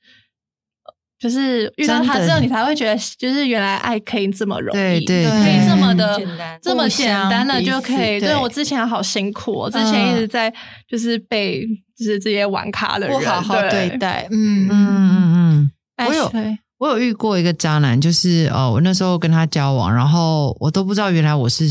[1.19, 6.59] 就是遇到他之后，你才会觉得，就是原来爱可以这么容易，对对对可以这么的简单。
[6.61, 8.19] 这么简单的就可以。
[8.19, 10.53] 对对我之前好辛苦，我之前一直在
[10.87, 11.65] 就是被
[11.97, 13.89] 就是这些玩咖的人不好好对。
[13.89, 14.67] 对待，嗯。
[14.69, 15.71] 嗯嗯嗯。
[15.95, 16.31] 哎我有
[16.77, 21.65] 我有遇过一个渣男，就是呃，我那时候跟他交往，然后我都不知道原来我是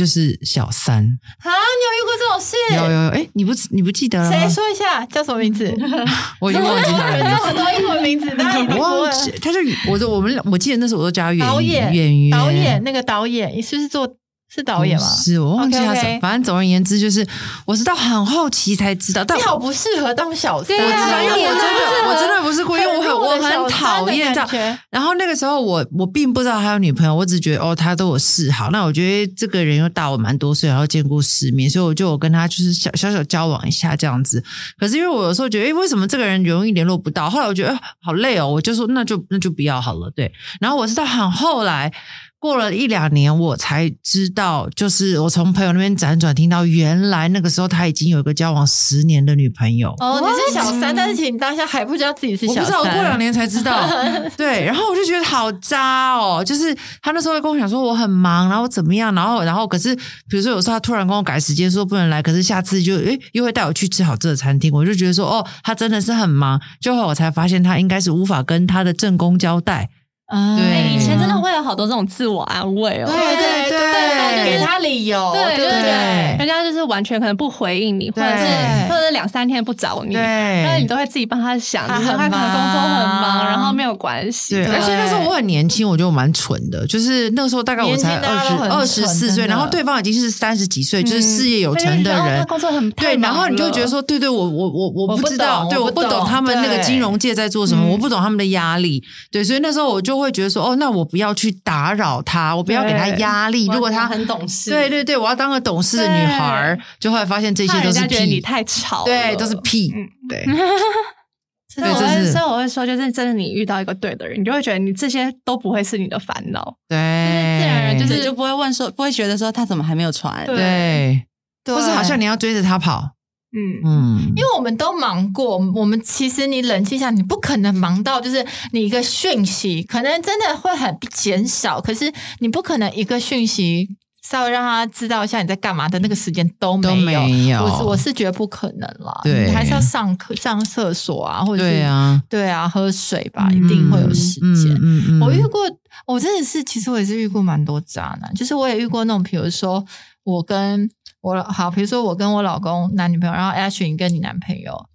[0.00, 1.04] 就是小三，啊，
[1.44, 2.56] 你有遇过这种事？
[2.74, 4.34] 有有有，哎，你不你不记得了吗？
[4.34, 5.70] 谁说一下叫什么名字？
[6.40, 7.36] 我已经忘记他的名字。
[7.36, 9.58] 这么多英文名字，大家一定我忘记，他就
[9.90, 14.08] 我的我们我记得那时候我都叫他演导演演员导演那个导演，你是不是做
[14.52, 15.06] 是导演吗？
[15.06, 17.24] 是我忘记他么，反正总而言之就是，
[17.64, 24.78] 我是到很后期才知道，但你好不适合当小三，我知道，因为我真的我真的不是故意，因为我很我很讨厌这样。
[24.90, 28.70] 然后那个时候我我并不知道他有女朋友，我只觉得哦他都有示好。
[28.70, 34.42] 那我觉得这个人又大我蛮多岁，然后见过世面，所以我就我跟他就是小小小交往一下这样子。
[34.76, 37.30] 可是因为我有时候觉得，诶，为什么这个人容易联络不到？
[37.30, 40.10] 后来我觉得、哎好累哦，我就说那就那就不要好了。
[40.16, 41.92] 对，然后我是到很后来。
[42.40, 49.94] 过了一两年，我才知道，就是我从朋友那边辗转听到，原来那个时候他已经有一个交往十年的女朋友。
[49.98, 52.94] 哦，你是小三，但是其实你当下还不知道自己是小我不知道，我三。
[52.94, 53.86] 过两年才知道。
[54.38, 66.58] 对，然后我就觉得好渣哦，就是他那时候会跟我讲说我很忙，然后怎么样，然后然后可是比如说有时候他突然跟我改时间说不能来，可是下次就诶又会带我去吃好吃的餐厅，我就觉得说哦，他真的是很忙。
[66.80, 69.90] 最后我才发现他应该是无法跟他的正宫交代。
[70.30, 70.64] 啊对。
[70.66, 73.06] 哎以前真的会有好多这种自我安慰哦。
[73.06, 75.66] 对对对对，给他理由，对对。
[75.66, 76.36] 对对？
[76.38, 78.44] 人家就是完全可能不回应你，或者是
[78.88, 80.22] 或者是两三天不找你，对。
[80.22, 84.56] 然后你都会自己帮他想，他很就是他可能工作很忙忙，然后没有关系。
[84.56, 92.44] 对，而且那时候我很年轻，我觉得我蛮蠢的，就是那个时候大概我才二十二十四岁，然后对方已经是三十几岁，就是事业有成的人。
[92.46, 96.26] 工作很对，然后你就觉得说，对对，我我我我我不不知道，对，我不懂懂。
[96.26, 97.90] 他们那个金融界在做什么，嗯。
[97.90, 103.66] 我不懂他们的压力，对，所以那时候我就会觉得说，哦，那我不要去打扰他，我不要给他压力。
[103.68, 110.06] 如果他很懂事，对对对，我要当个懂事的女孩儿，就后来发现这些都是屁，家觉得你太吵，对，都是屁，嗯。
[110.28, 110.44] 对，
[111.74, 120.56] 所以我会所以我会说，就是真的，你遇到一个对的人，你就会觉得你这些都不会是你的烦恼，对，自然而然就是就不会问说，不会觉得说他怎么还没有传，对。
[120.56, 121.26] 对，
[121.64, 123.10] 对或是好像你要追着他跑，
[123.52, 133.88] 嗯，嗯，因为我们都忙过，我们其实你冷静一下，你不可能忙到就是你一个讯息可能真的会很减少，可是你不可能一个讯息
[134.22, 136.92] 稍微让他知道一下你在干嘛的那个时间都没有。
[136.92, 137.64] 都没有。
[137.64, 139.46] 我是我是觉得不可能啦，对。
[139.46, 144.72] 你还是要上课、上厕所啊，或者是对啊，对啊，喝水吧，一定会有时间。
[144.80, 145.20] 嗯嗯。
[145.20, 145.62] 我遇过，
[146.06, 149.84] 我真的是，其实我也是遇过蛮多渣男，就是我也遇过那种，比如说
[150.22, 150.88] 我跟
[151.20, 154.86] 我好，比如说我跟我老公男女朋友，然后 Ash 你跟你男朋友，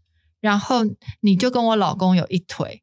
[0.41, 0.77] 然后
[1.21, 2.81] 你就跟我老公有一腿。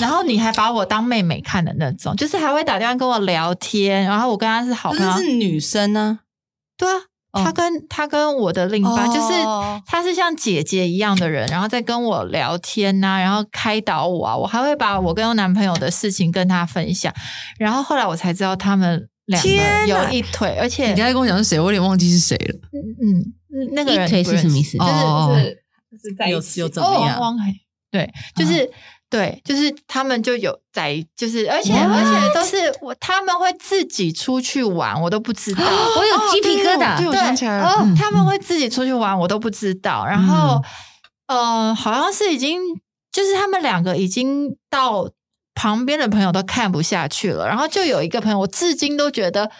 [0.00, 6.20] 然后你还把我当妹妹看的那种，就是还会打电话跟我聊天，然后我跟他是好朋友可，是是女生呢，
[6.76, 6.96] 对啊，
[7.32, 17.12] 哦他跟他跟我的另一半、就是哦他是像姐姐一样的人，然后再跟我聊天呐、然后开导我啊，我还会把我跟我男朋友的事情跟他分享，
[17.58, 22.54] 然后后来我才知道他们两天哪有一腿，而且你刚才跟我讲是谁，我有点忘记是谁了。
[22.72, 23.20] 嗯
[23.52, 27.20] 嗯，那个人一腿是什么意思就是、哦就是就是在有一起有怎么样？
[27.20, 27.36] 汪，
[27.90, 28.70] 对，就是。
[29.10, 35.62] 对，就是他们就有在，就是而且而且都是我，他们会自己出去玩，我都不知道。
[35.64, 40.04] 我有鸡皮疙瘩对，我，想起来了哦，嗯他们会自己出去玩，我都不知道。
[40.04, 40.60] 然后，
[41.28, 42.58] 呃，好像是已经，
[43.12, 45.08] 就是他们两个已经到
[45.54, 47.46] 旁边的朋友都看不下去了。
[47.46, 49.50] 然后就有一个朋友，我至今都觉得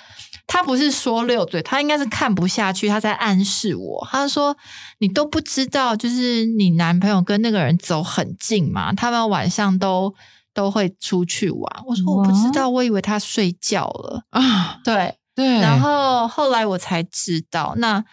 [0.46, 4.09] 他不是说六嘴，他应该是看不下去，他在暗示我。
[4.11, 4.57] 他说
[4.98, 10.14] ：“你都不知道，就是你男朋友跟那个人走很近嘛，他们晚上都
[10.52, 18.04] 都会出去玩。”我说：“我不知道，我以为他睡觉了。”啊，对，对，然后后来我才知道，那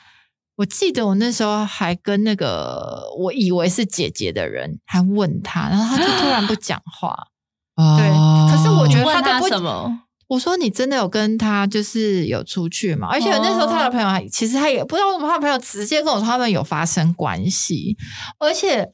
[0.57, 7.27] 我记得我那时候还跟那个我以为是姐姐的人还问他，然后他就突然不讲话。
[7.75, 9.99] 对哦可是我觉得他他都不什么？
[10.27, 13.07] 我说你真的有跟他就是有出去吗？
[13.11, 17.97] 而且那时候他的朋友还其实他也不知道为什么，他的朋友直接跟我说他们有发生关系，
[18.39, 18.89] 而且。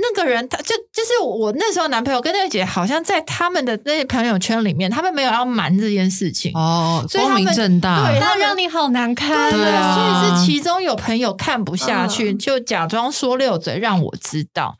[0.00, 6.52] 那个人，他就就是我那时候男朋友跟那个姐，好像在他们的那些朋友圈里面，他们没有要瞒这件事情。
[6.54, 14.78] 哦，光所以他们明正大，对他让你好难看，对对啊所以是其中有朋友看不下去，嗯就假装说溜嘴让我知道，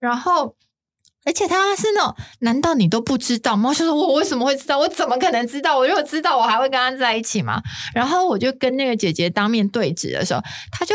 [0.00, 0.55] 然后。
[1.26, 3.74] 而且他是那种，难道你都不知道吗？
[3.74, 4.78] 就说，我为什么会知道？
[4.78, 5.76] 我怎么可能知道？
[5.76, 7.60] 我如果知道，我还会跟他在一起吗？
[7.92, 10.94] 然后我就跟那个姐姐当面对质的时候，他就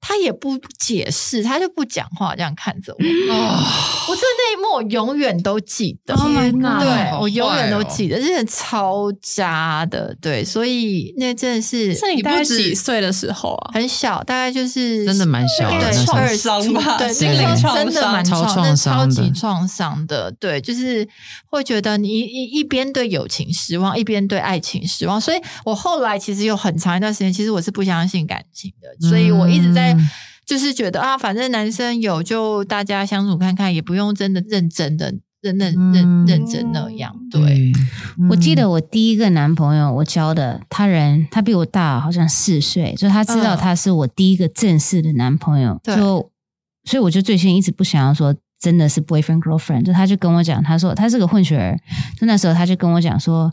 [0.00, 3.34] 他也不解释，他就不讲话，这样看着我。
[3.34, 3.64] 哦
[4.08, 6.14] 我这那一幕我永远都记得。
[6.14, 10.16] Oh my god 对好我永远都记得，真的超渣的。
[10.20, 13.70] 对，所以那真的是是你大概几岁的时候啊？
[13.74, 20.32] 很小，大概就是真的蛮小的对那时候二十 伤吧对，心那个时候灵真的蛮超创，那超创伤的级创伤的。
[20.40, 21.06] 对，就是
[21.46, 25.20] 会觉得你一一一边对友情失望，一边对爱情失望。
[25.20, 29.89] 所以我后来其实有很长一段时间，其实我是不相信感情的，所以我一直在。
[29.94, 30.08] 嗯。
[30.46, 35.92] 就是觉得啊，反正男生有就大家相处看看，也不用真的认真的认认嗯。
[35.92, 37.14] 认认真那样。
[37.30, 37.70] 对，，
[38.28, 43.58] 我记嗯得我第一个男朋友，我交的他人，他比我大好像四岁，就他知道嗯。
[43.58, 45.94] 他是我第一个正式的男朋友，对。
[45.94, 46.30] 就
[46.84, 51.78] 所以我就最先一直不想要说真的是 boyfriend girlfriend，就他就跟我讲，他说他是个混血儿，
[52.18, 53.52] 就那时候他就跟我讲说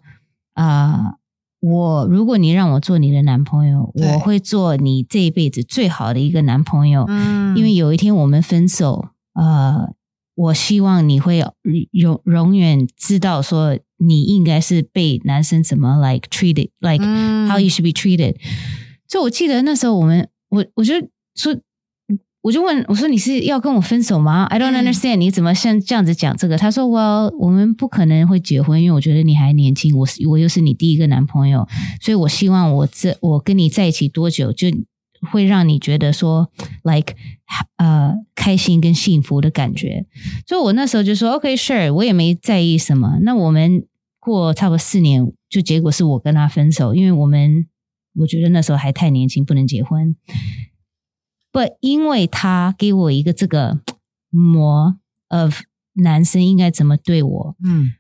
[0.54, 1.14] 啊、
[1.60, 9.90] 我如果你让我做你的男朋友，我会做你这一辈子最好的一个男朋友，嗯因为有一天我们分手，呃，
[10.36, 11.44] 我希望你会
[11.92, 18.36] 永永远知道说你应该是被男生怎么 like treated like 嗯 how you should be treated。
[19.08, 20.94] 就我记得那时候我们我我就
[21.36, 21.56] 说。
[22.48, 26.58] 我就问我说：“你是要跟我分手吗？”I don't 嗯 understand，、你怎么像这样子讲这个？
[26.58, 31.68] 他说：“Well，我们不可能会结婚，因为我觉得你还年轻，我是我又是你第一个男朋友，
[32.00, 34.70] 所以我希望我这我跟你在一起多久，就
[35.30, 36.50] 会让你觉得说
[36.84, 37.16] ，like
[37.76, 40.06] 呃开心跟幸福的感觉。
[40.48, 43.20] 所以我那时候就说，OK，sure，、我也没在意什么。
[43.24, 43.84] 那我们
[44.22, 47.68] 过差不多四年，就结果是我跟他分手，因为我们
[48.22, 50.16] 我觉得那时候还太年轻，不能结婚。
[51.66, 53.80] 不，因为他给我一个这个
[54.30, 54.96] 模
[55.30, 55.62] of
[55.94, 57.94] 男生应该怎么对我，嗯。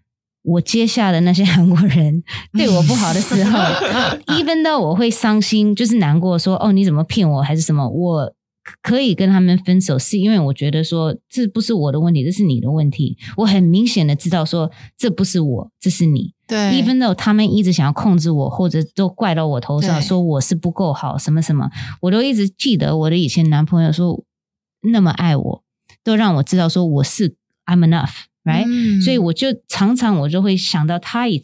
[0.43, 2.23] 我接下的那些韩国人
[2.57, 3.59] 对我不好的时候，
[4.33, 8.33] even though 我会伤心，就是难过说哦你怎么骗我还是什么，我
[8.81, 13.17] 可以跟他们分手，是因为我觉得说这不是我的问题，这是你的问题。
[13.37, 16.33] 我很明显的知道说这不是我，这是你。
[16.47, 21.69] 对 even though 他们一直想要控制我，或者都怪到我头上，说我是不够好，什么什么，
[22.01, 24.23] 我都一直记得我的以前男朋友说
[24.81, 25.63] 那么爱我，
[26.03, 31.43] 都让我知道说我是 I'm enough，right？、嗯所以我就常常我就会想到他以，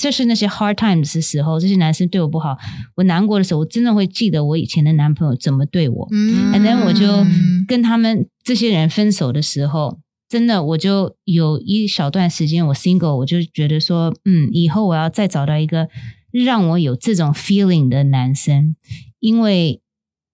[0.00, 2.56] 就是那些 hard times 的时候，这些男生对我不好，
[2.96, 6.08] 我难过的时候，我真的会记得我以前的男朋友怎么对我。
[6.10, 9.98] 嗯 And then 我就嗯跟他们这些人分手的时候，
[10.30, 15.88] 真的我就有一小段时间我 single，我就觉得说，嗯，以后我要再找到一个
[16.30, 18.74] 让我有这种 feeling 的男生，
[19.20, 19.82] 因为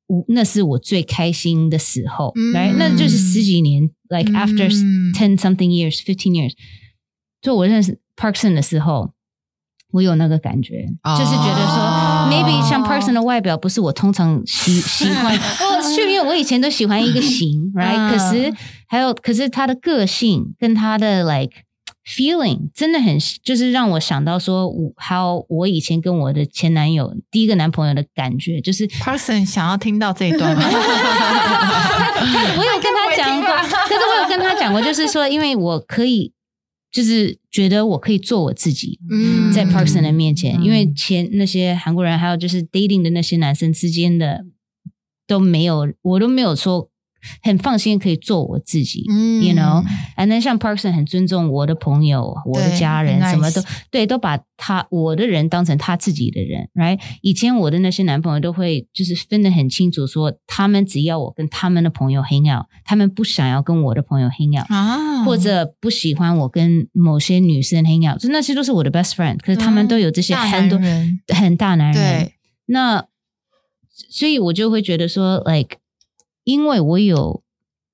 [0.06, 6.52] 我那是我最开心的时候，嗯来、那就是十几年，like after 嗯 ten something years, fifteen years，
[7.42, 9.10] 就我认识 Parkson 的时候。
[9.92, 10.86] 我有那个感觉，
[11.18, 17.96] 就是觉得说哦，maybe 像 Parkson 的外表不是我通常喜喜欢，我是因为我以前都喜欢一个型，right？
[17.96, 18.52] 嗯可是
[18.86, 21.52] 还有，可是他的个性跟他的 like
[22.06, 30.62] feeling 真的很，就是让我想到说，我还有我以前跟我的前男友第一个男朋友的感觉，就是 Person 想要听到这一段吗？
[32.56, 33.48] 我有跟他讲过，
[33.88, 36.32] 可是我有跟他讲过，就是说，因为我可以，
[36.90, 39.52] 就是觉得我可以做我自己，嗯。
[39.52, 44.44] 在 Parkson 的面前，嗯因为前那些韩国人还有就是 dating 的那些男生之间的
[45.26, 46.90] 都没有，我都没有说
[47.42, 49.04] 很放心可以做我自己。
[49.08, 49.42] 嗯。
[49.42, 56.98] You know，and then 像 Parkson 很尊重我的朋友、我的家人，什么都对，都把他我的人当成他自己的人，right？
[57.22, 71.20] 以前我的那些男朋友都会就是分得很清楚，说他们只要我跟他们的朋友 hang out，他们不想要跟我的朋友 hang out，、啊，或者不喜欢我跟某些女生 hang out，就那些都是我的 best friend，可是他们都有这些大很多男人。
[71.28, 72.32] 很大男人，
[72.66, 73.06] 那
[74.10, 75.77] 所以我就会觉得说，like，
[76.48, 77.42] 因为我有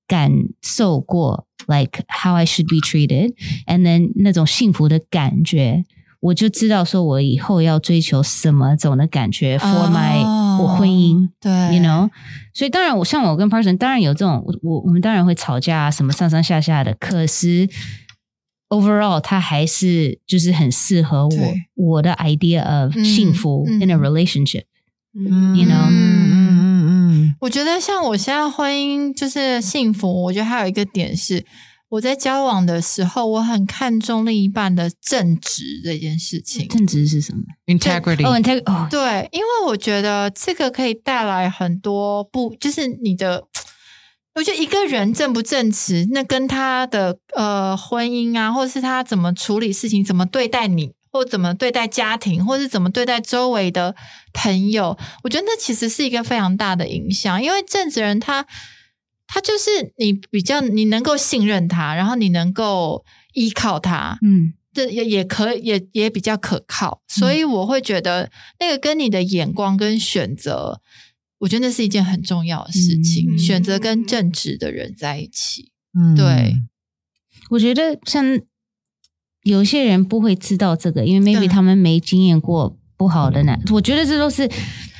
[0.07, 5.83] 感受过，like how I should be treated，and then 那种幸福的感觉，
[6.21, 11.27] 我就知道说我以后要追求什么种的感觉、for my 哦我婚姻。
[11.41, 12.09] 对 You know，
[12.53, 16.93] 所以当然，我像我跟 Person 当然有这种，我我我们当然会吵架啊，什么上上下下的。
[16.97, 17.67] 可是
[18.69, 24.63] overall，它还是就是很适合我我的 idea of 嗯幸福嗯 in a relationship。
[25.13, 25.89] 嗯 You know
[27.41, 31.45] 我觉得像我现在婚姻就是幸福，我觉得还有一个点是，
[31.89, 36.67] 我在交往的时候，我很看重另一半的正直这件事情。
[36.67, 37.39] 正直是什么？
[37.67, 43.43] 嗯，integrity，哦，integ 哦，对，因为我觉得这个可以带来很多不，就是你的，
[44.35, 53.95] 我觉得一个人正不正直，那跟他的呃婚姻啊，或者是他怎么处理事情，怎么对待你，或怎么对待家庭，或是怎么对待周围的
[54.33, 57.41] 朋友，我觉得那其实是一个非常大的影响。
[57.41, 58.45] 因为正直人他
[59.25, 70.81] 他就是你比较你能够信任他，然后你能够依靠他，嗯，这也也可也也比较可靠，所以我会觉得那个跟你的眼光跟选择，
[71.39, 73.33] 我觉得那是一件很重要的事情。
[73.33, 73.39] 嗯。
[73.39, 76.13] 选择跟正直的人在一起，嗯。
[76.13, 76.57] 对，
[77.51, 78.37] 我觉得像
[79.45, 84.49] 有些人不会知道这个，因为 maybe 他们没经验过不好的男，我觉得这都是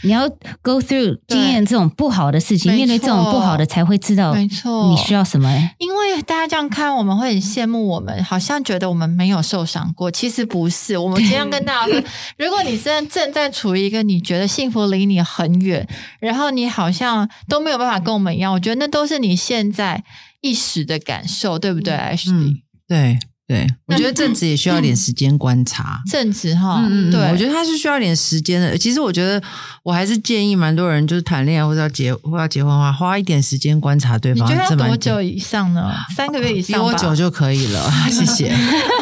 [0.04, 0.30] 你要
[0.62, 5.50] go through 经验这种不好的事情，面对这种不好的才会知道没错你需要什么。
[5.80, 10.96] 因为大家这样看，我们会很羡慕我们，好像觉得我们没有受伤过，其实不是。
[10.96, 12.04] 我们今天跟大家说，
[12.38, 15.88] 如果你真的正在处于一个你觉得幸福离你很远，
[16.20, 20.04] 然后你好像都没有办法跟我们一样，我觉得那都是你现在
[20.42, 22.32] 一时的感受，对不对？Ashley？
[22.32, 22.56] 嗯，
[22.88, 23.18] 对
[23.48, 26.02] 对，我觉得正直也需要点时间观察。
[26.10, 28.76] 正直哈，嗯嗯，对，我觉得他是需要点时间的。
[28.76, 29.40] 其实我觉得
[29.84, 34.50] 我还是建议蛮多人就是谈恋爱或者要结或要结婚的话，花一点时间观察对方。
[34.50, 35.94] 你觉得多久以上呢？
[36.16, 38.48] 三个月以上吧，比我久就可以了， 谢谢。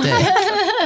[0.01, 0.11] 对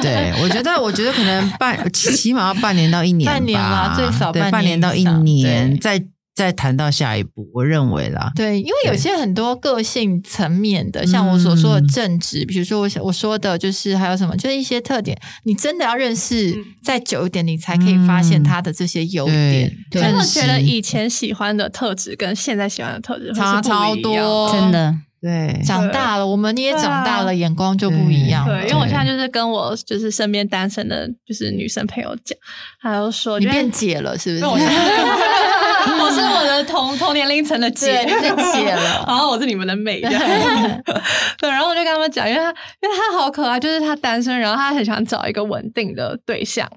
[0.03, 6.05] 对，我觉得我觉得可能半起起码要半年到一年吧，半年吧最少对半年半年到一年，对再
[6.37, 8.31] 再谈到下一步，我认为啦。
[8.35, 11.87] 对，因为有些很多个性层面的，像我所说的嗯。
[11.87, 16.63] 正直，比如说我我说的就是还有什么，就是一些特点，你真的要认识嗯。
[16.83, 19.75] 再久一点，你才可以发现他的这些优点。
[19.89, 24.51] 对所以我正觉得以前喜欢的特质跟现在喜欢的特质差不超多。
[24.51, 28.47] 真的，对，长大了，我们也长大了，眼光就不一样。
[28.47, 28.61] 了。
[28.61, 32.37] 对，因为我现在就是跟我就是身边单身的，就是女生朋友讲，
[32.79, 34.63] 她就说，你变姐了，是不是？
[35.87, 39.03] 我 我是我的同同年龄层的姐，姐了。
[39.07, 40.21] 然后我是你们的妹，这样。
[41.39, 42.49] 对，然后我就跟他们讲，因为他
[42.81, 46.67] 因为他好可爱，就是他单身，然后他很想找一个稳定的对象，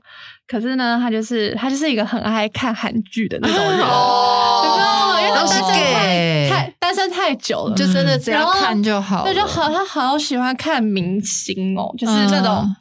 [0.47, 5.17] 可是呢，他就是他就是一个很爱看韩剧的那种人，哦？
[5.21, 12.77] 因为他单身太太单身太久了，就真的只要看就好了，对，就好，他好喜欢看明星哦，就是那种，嗯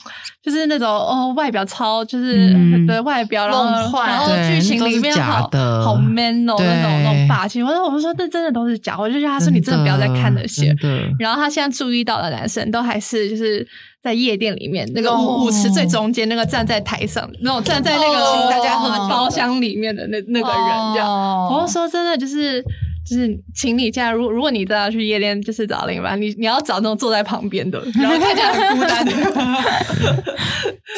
[0.49, 7.61] 就是那种哦，外表超就是嗯的外表，然后然后剧情里面好的好 man 哦，那种那种霸气。
[7.61, 10.73] 我说我们说这真的都是假，我就叫他说你真的不要再看那些。
[10.75, 13.67] 真的然后他现在注意到的男生都还是就是
[14.01, 21.07] 在夜店里面那个哦舞舞池最中间那个站在台上那种站在那个哦大家喝包厢里面的那那个人这样。
[21.07, 22.63] 哦我就说真的就是。
[23.07, 29.13] 就是，请你现在，如果如果你真的要去夜店，就是找另一半，你你要找那种坐在旁边的，然后看起来很孤单的。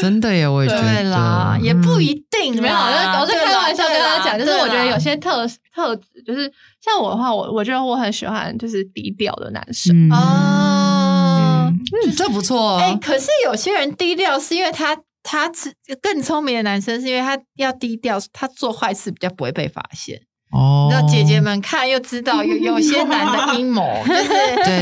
[0.01, 2.61] 真的耶，我也觉得对啦，也不一定啦。
[2.61, 2.75] 没有，
[3.21, 5.45] 我就我是开玩笑跟他讲，就是我觉得有些些特
[5.75, 6.51] 特质，就是
[6.83, 9.95] 像我的话，我我觉得我很喜欢就是低调的男生。
[9.95, 11.71] 嗯哦。
[11.71, 12.99] 嗯，这不错哎、哦。
[13.01, 20.21] 可是有些人低调是因为他他是更聪明的男生是因为他要低调，他做坏事比较不会被发现。
[20.51, 20.89] 哦。
[20.91, 24.31] 那姐姐们看又知道有有些男的阴谋， 就是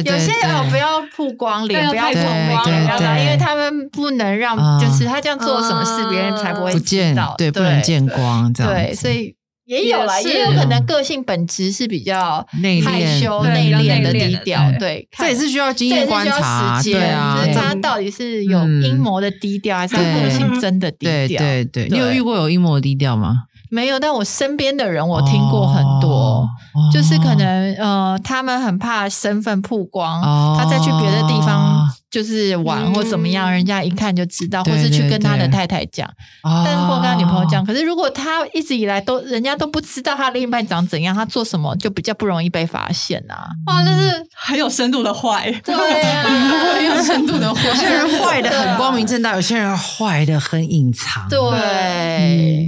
[0.05, 4.80] 有些人对不要曝光脸，不要曝光脸，因为他们不能让，啊。
[4.80, 17.38] 就是他这样做什么事，啊别人才不会见知道，对，不能见光这样对，所以也有啦，也有可能个性本质是比较内敛害羞、内敛的低调，对对，这也是需要经验观这也是需要察，时间，对啊。
[17.45, 18.82] 就是，他到底是有嗯。
[18.82, 21.39] 阴谋的低调，还是他个性真的低调？
[21.39, 21.89] 对对，对。
[21.89, 23.43] 你有遇过有阴谋低调吗？
[23.70, 26.09] 没有，但我身边的人我听过很多。
[26.09, 26.47] 哦
[26.93, 36.07] 就是可能呃，他们很怕身份曝光，哦他再去别的地方就是玩嗯或怎么样，人家一看就知道，对或是去跟他的太太讲，
[36.43, 37.65] 哦但是或跟他女朋友讲。
[37.65, 43.49] 可是如果他一直以来都人家都不知道他另一半长怎样，他做什么就比较不容易被发现啊。
[43.65, 45.51] 哇，那是很有深度的坏。
[45.65, 46.24] 对啊，
[46.78, 51.28] 很有深度的坏 有些人坏的很光明正大，有些人坏的很隐藏。
[51.30, 51.39] 对。
[51.39, 52.67] 嗯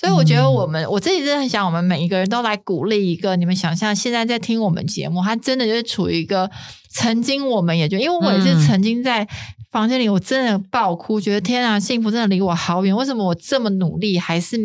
[0.00, 3.36] 所以我觉得我们，我自己真的很想，我们每一个人都来鼓励一个。
[3.36, 6.50] 你们想象现在在听我们节目，他真的就是处于一个
[6.88, 9.28] 曾经我们也就，因为我也是嗯曾经在
[9.70, 12.96] 房间里，我真的爆哭，觉得天啊，幸福真的离我好远。
[12.96, 14.56] 为什么我这么努力，还是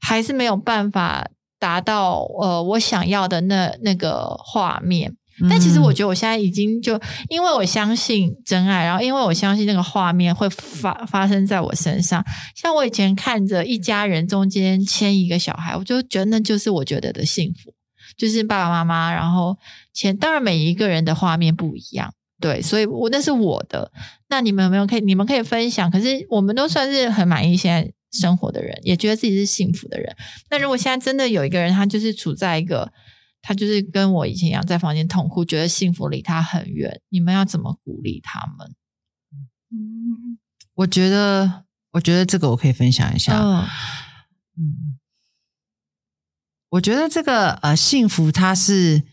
[0.00, 1.28] 还是没有办法
[1.58, 5.14] 达到呃我想要的那那个画面？
[5.50, 12.24] 但其实我觉得我现在已经就，因为我相信真爱，然后因为我相信那个画面会发发生在我身上。
[12.54, 17.74] 像我以前看着一家人中间牵一个小孩，我就觉得那就是我觉得的幸福，
[18.16, 19.58] 就是爸爸妈妈，然后
[19.92, 20.16] 牵。
[20.16, 23.92] 当然每一个人的画面不一样，对，所以我那是我的。
[24.30, 25.00] 那你们有没有可以？
[25.02, 25.90] 你们可以分享。
[25.90, 30.16] 可是我们都算是很满意现在生活的人，也觉得自己是幸福的人。
[30.50, 32.90] 那如果现在真的有一个人，他就是处在一个。
[33.46, 37.00] 他就是跟我以前一样，在房间痛哭，觉得幸福离他很远。
[37.10, 38.74] 你们要怎么鼓励他们？
[39.70, 40.38] 嗯，
[40.74, 43.38] 我觉得，我觉得这个我可以分享一下。
[43.40, 43.62] 嗯
[44.58, 44.98] 嗯，
[46.70, 49.04] 我觉得这个呃幸福它是，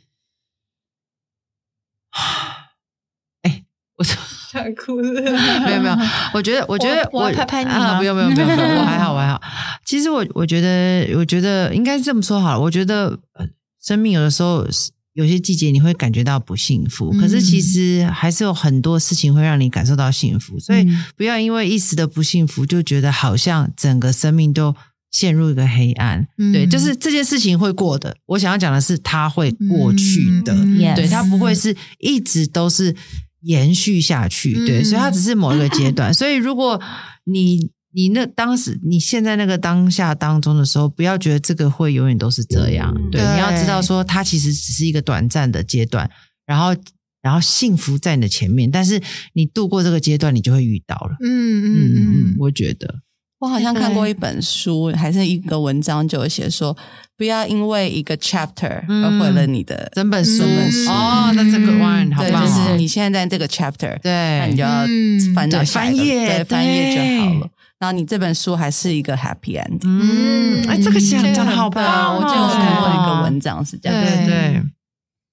[3.43, 3.65] 哎，
[3.97, 4.19] 我说
[4.49, 5.21] 想哭了
[5.61, 5.95] 没有没有，
[6.34, 9.39] 我觉得我觉得我拍拍你啊，不用不用不用，我还好我还好。
[9.86, 13.47] 其实我我觉得我觉得应该是这么说好了，我觉得呃
[13.84, 14.67] 生命有的时候
[15.13, 24.75] 有些季节你会感觉到不幸福，嗯可是其实还是有很多事情会让你感受到幸福，所以嗯不要因为一时的不幸福就觉得好像整个生命都
[25.11, 26.27] 陷入一个黑暗。
[26.39, 28.17] 嗯对，就是这件事情会过的。
[28.25, 30.55] 我想要讲的是，它会过去的。
[30.55, 32.95] 嗯对，它不会是一直都是
[33.41, 34.53] 延续下去。
[34.65, 36.11] 对，嗯所以它只是某一个阶段。
[36.11, 36.81] 所以如果
[37.25, 42.93] 你你那当时你现在那个当下当中的时候，不要觉得这个会永远都是这样。
[43.11, 46.09] 对，对你要知道说，它其实只是一个短暂的阶段，
[46.45, 46.75] 然后
[47.21, 49.01] 然后幸福在你的前面，但是
[49.33, 51.15] 你度过这个阶段，你就会遇到了。
[51.21, 51.93] 嗯嗯嗯。
[51.95, 52.95] 嗯嗯，我觉得，
[53.39, 56.75] 我好像看过一本书，还是一个文章，就有写说，
[57.15, 59.05] 不要因为一个 chapter 嗯。
[59.05, 60.39] 而毁了你的整本书。
[60.39, 62.47] 整本书哦，那这个 one 好对，棒哦！
[62.47, 64.11] 就是你现在在这个 chapter，对。
[64.39, 67.49] 那你就要嗯翻到翻页对，翻页就好了。
[67.84, 69.77] 然后你这本书还是一个 happy end。
[69.84, 72.15] 嗯，哎，这个想这个讲的好很棒！
[72.15, 74.01] 我记得我看过一个文章是这样。
[74.01, 74.63] 对对，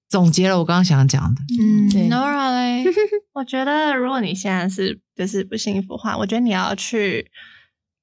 [0.09, 1.41] 总结了我刚刚想讲的。
[1.61, 2.85] 嗯对，Nora 嘞，
[3.35, 7.31] 我觉得如果你现在是就是不幸福的话，我觉得你要去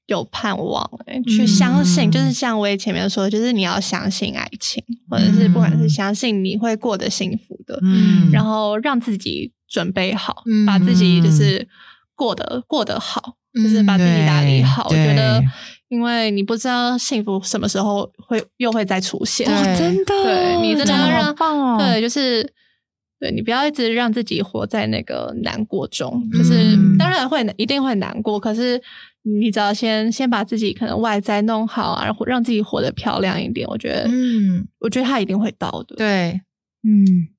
[0.06, 11.68] 有盼望、欸，去相信，嗯就是像我也前面说的，就是你要相信爱情，或者是不管是相信你会过得幸福的，嗯然后让自己准备好，嗯把自己就是
[12.16, 14.88] 过得过得好，嗯就是把自己打理好。
[14.90, 15.42] 我觉得，
[15.90, 21.78] 因为你不知道幸福什么时候会又会再出现，对真的对你真的要让好棒哦！
[21.80, 22.44] 对，就是
[23.20, 28.82] 对你不要一直让自己活在那个难过中，就是、嗯当然会一定会难过，可是
[29.24, 35.96] 你只要先先把自己可能外在弄好啊，然后让自己活得漂亮一点，我觉得，嗯，我觉得他一定会到的。
[35.96, 36.42] 对，
[36.84, 37.30] 嗯，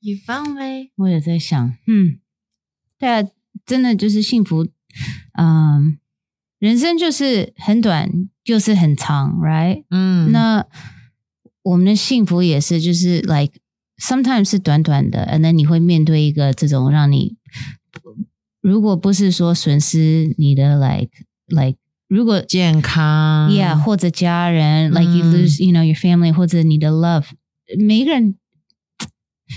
[0.00, 2.18] 以方嘞，我也在想，嗯，
[2.98, 3.26] 对啊，
[3.66, 4.66] 真的就是幸福，
[5.38, 5.98] 嗯，
[6.58, 8.10] 人生就是很短，
[8.44, 9.84] 就是很长，right？
[9.90, 10.66] 嗯，那
[11.62, 13.54] 我们的幸福也是，就是 like
[13.98, 17.36] sometimes 是短短的，and then 你会面对一个这种让你，
[18.60, 21.10] 如果不是说损失你的 like
[21.48, 21.76] like
[22.08, 23.50] 如果健康。
[23.52, 25.32] Yeah 或者家人、like you 嗯。
[25.32, 27.26] lose you know your family 或者你的 love，
[27.78, 28.36] 每一个人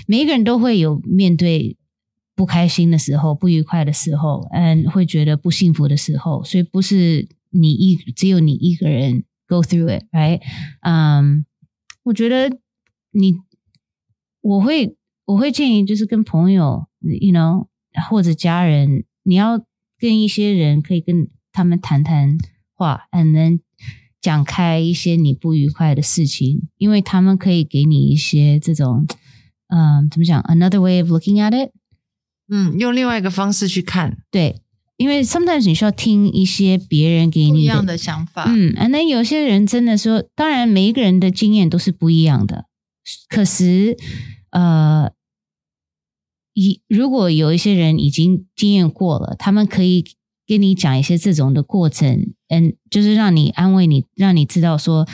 [0.06, 1.77] 每一个人都会有面对
[2.38, 10.40] 不开心的时候、不愉快的时候，嗯，会觉得不幸福的时候，所以不是你一只有你一个人 go through it，right？
[10.82, 11.44] 嗯、
[12.04, 12.56] 我觉得
[13.10, 13.34] 你
[14.40, 17.66] 我会我会建议就是跟朋友，you know，
[18.08, 19.58] 或者家人，你要
[19.98, 22.38] 跟一些人可以跟他们谈谈
[22.72, 23.58] 话，and then
[24.20, 29.08] 讲开一些你不愉快的事情，因为他们可以给你一些这种，
[29.66, 31.72] 嗯，怎么讲？Another way of looking at it，
[32.50, 34.62] 嗯，用另外一个方式去看，对，
[34.96, 42.64] 因为 sometimes 你需要听一些别人给你不一样的想法，嗯，啊，那有些人真的说，当然每一个人的经验都是不一样的，
[43.28, 43.96] 可是
[44.50, 45.10] 呃，
[46.54, 50.02] 一如果有一些人已经经验过了，他们可以
[50.46, 55.06] 跟你讲一些这种的过程，嗯，就是让你安慰你，让你知道说，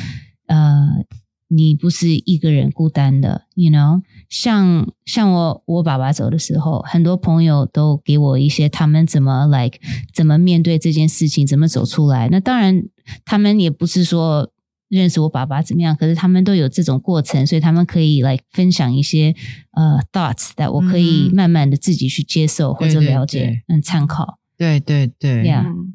[0.46, 1.04] 呃，
[1.48, 4.02] 你不是一个人孤单的，you know。
[4.34, 9.78] 像像我我爸爸走的时候，很多朋友都给我一些他们怎么 like
[10.12, 12.28] 怎么面对这件事情，怎么走出来。
[12.32, 12.82] 那当然，
[13.24, 14.50] 他们也不是说
[14.88, 19.32] 认识我爸爸怎么样，可是他们都有这种过程，所以他们可以来分享一些
[19.70, 24.40] 呃 thoughts that 我可以嗯慢慢的自己去接受或者对对了解对，嗯，参考。
[24.56, 25.44] 对对对。
[25.44, 25.94] Yeah 嗯，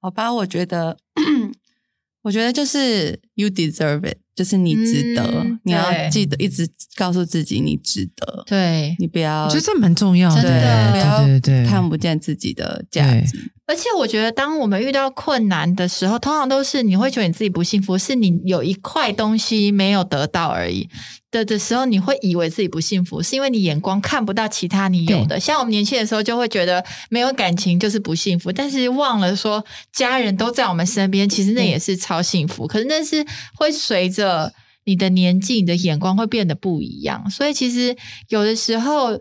[0.00, 0.96] 好吧，我觉得，
[2.22, 10.90] 我觉得就是 you deserve it，就是你值得，嗯你要记得一直告诉自己你值得，对，你不要我觉得这蛮重要的，真的。
[10.92, 13.38] 不要对对对，看不见自己的价值。
[13.66, 20.86] 而且我觉得，当我们遇到困难的时候，通常都是你会觉得你自己不幸福，是你有一块东西没有得到而已
[21.30, 25.40] 的的时候，你会以为自己不幸福，是因为你眼光看不到其他你有的。
[25.40, 32.66] 像我们年轻的时候，就会觉得没有感情就是不幸福，但是忘了说家人都在我们身边，其实那也是超幸福。
[32.66, 34.52] 可是那是会随着
[34.84, 37.96] 你的年纪、你的眼光会变得不一样，所以其实
[38.28, 39.18] 有的时候。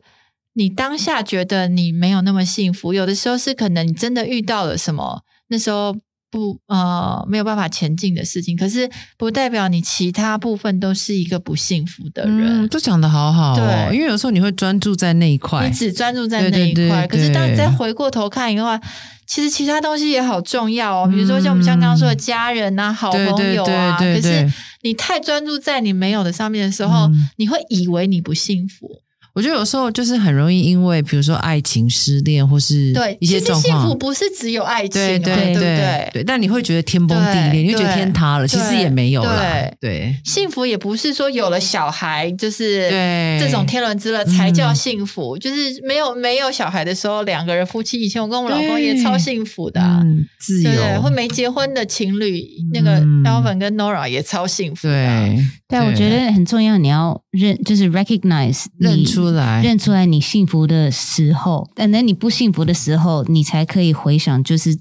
[0.53, 5.95] 你当下觉得你没有那么幸福，有的时候是可能你真的遇到了什么，那时候
[6.29, 12.65] 不呃没有办法前进的事情，可是不代表你其他部分都是一个不幸福的人。
[12.65, 18.79] 嗯，都讲的好好哦，对因为有时候你会专注在那一块你，只专注在那一块，对对可是当你再回过头看的话，
[19.25, 21.07] 其实其他东西也好重要哦。
[21.07, 24.51] 比如说像我们像刚刚说的家人啊、好朋友啊，可是
[24.81, 29.01] 你太专注在你没有的上面的时候，嗯你会以为你不幸福。
[29.33, 36.09] 我觉得有时候就是很容易因为比如说爱情失恋或是对，一些其实幸福，不是只有爱情对啊，对不对对？
[36.13, 39.39] 对，但你会觉得天崩地裂，对你会觉得天塌了，其实也没有啦。
[39.39, 64.77] 对对幸福也不是说有了小孩就是对这种天伦之乐才叫嗯幸福，就是没有没有小孩的时候，两个人夫妻，以前我跟我老公也超幸福的啊、嗯，自由对对，或没结婚的情侣，那个嗯 Alvin 跟 Nora 也超幸福对对啊，我觉得很重要，你要认，就是 recognize 认出来，认出来你幸福的时候，但等你不幸福的时候，你才可以回想，就是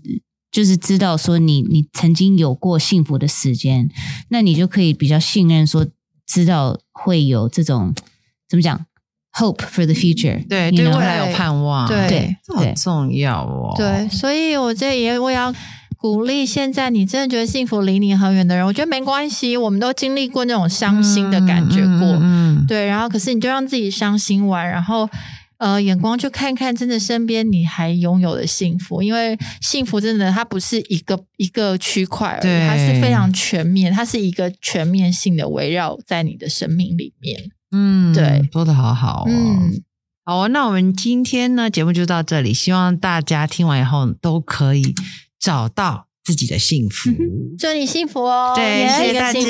[0.51, 3.88] 就是知道说你你曾经有过幸福的时间，
[4.28, 5.86] 那你就可以比较信任说，
[6.26, 7.95] 知道会有这种
[8.49, 8.84] 怎么讲
[9.32, 13.72] hope for the future，对对未来有盼望，对对这好重要哦。
[13.76, 15.53] 对，所以我这也我也要
[16.03, 25.09] 鼓励，现在你真的觉得幸福离你很远的人，我觉得没关系，我们都经历过那种伤心的感觉过，嗯，对，然后可是你就让自己伤心完，然后
[25.59, 32.66] 呃眼光就看看真的身边你还拥有的幸福，因为幸福真的它不是一个一个区块而已，对。
[32.66, 37.53] 它是非常全面，它是一个全面性的围绕在你的生命里面。
[37.70, 38.48] 嗯，对。
[38.53, 39.26] 说的好好哦。
[39.28, 39.80] 嗯，
[40.24, 44.92] 好哦，那我们今天呢节目就到这里，希望大家听完以后都可以
[45.43, 47.11] 找到自己的幸福。
[47.59, 48.53] 祝你幸福哦！
[48.55, 49.40] 对谢谢大家。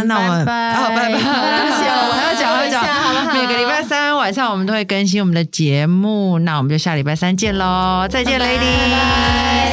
[0.00, 0.06] 人。
[0.06, 3.34] 那我们拜拜，哦，拜 我还要讲，还要讲，好不好？
[3.34, 9.63] 每个礼拜三晚上我们都会更新我们的节目，那我们就下礼拜三见喽，再见拜拜，Lady。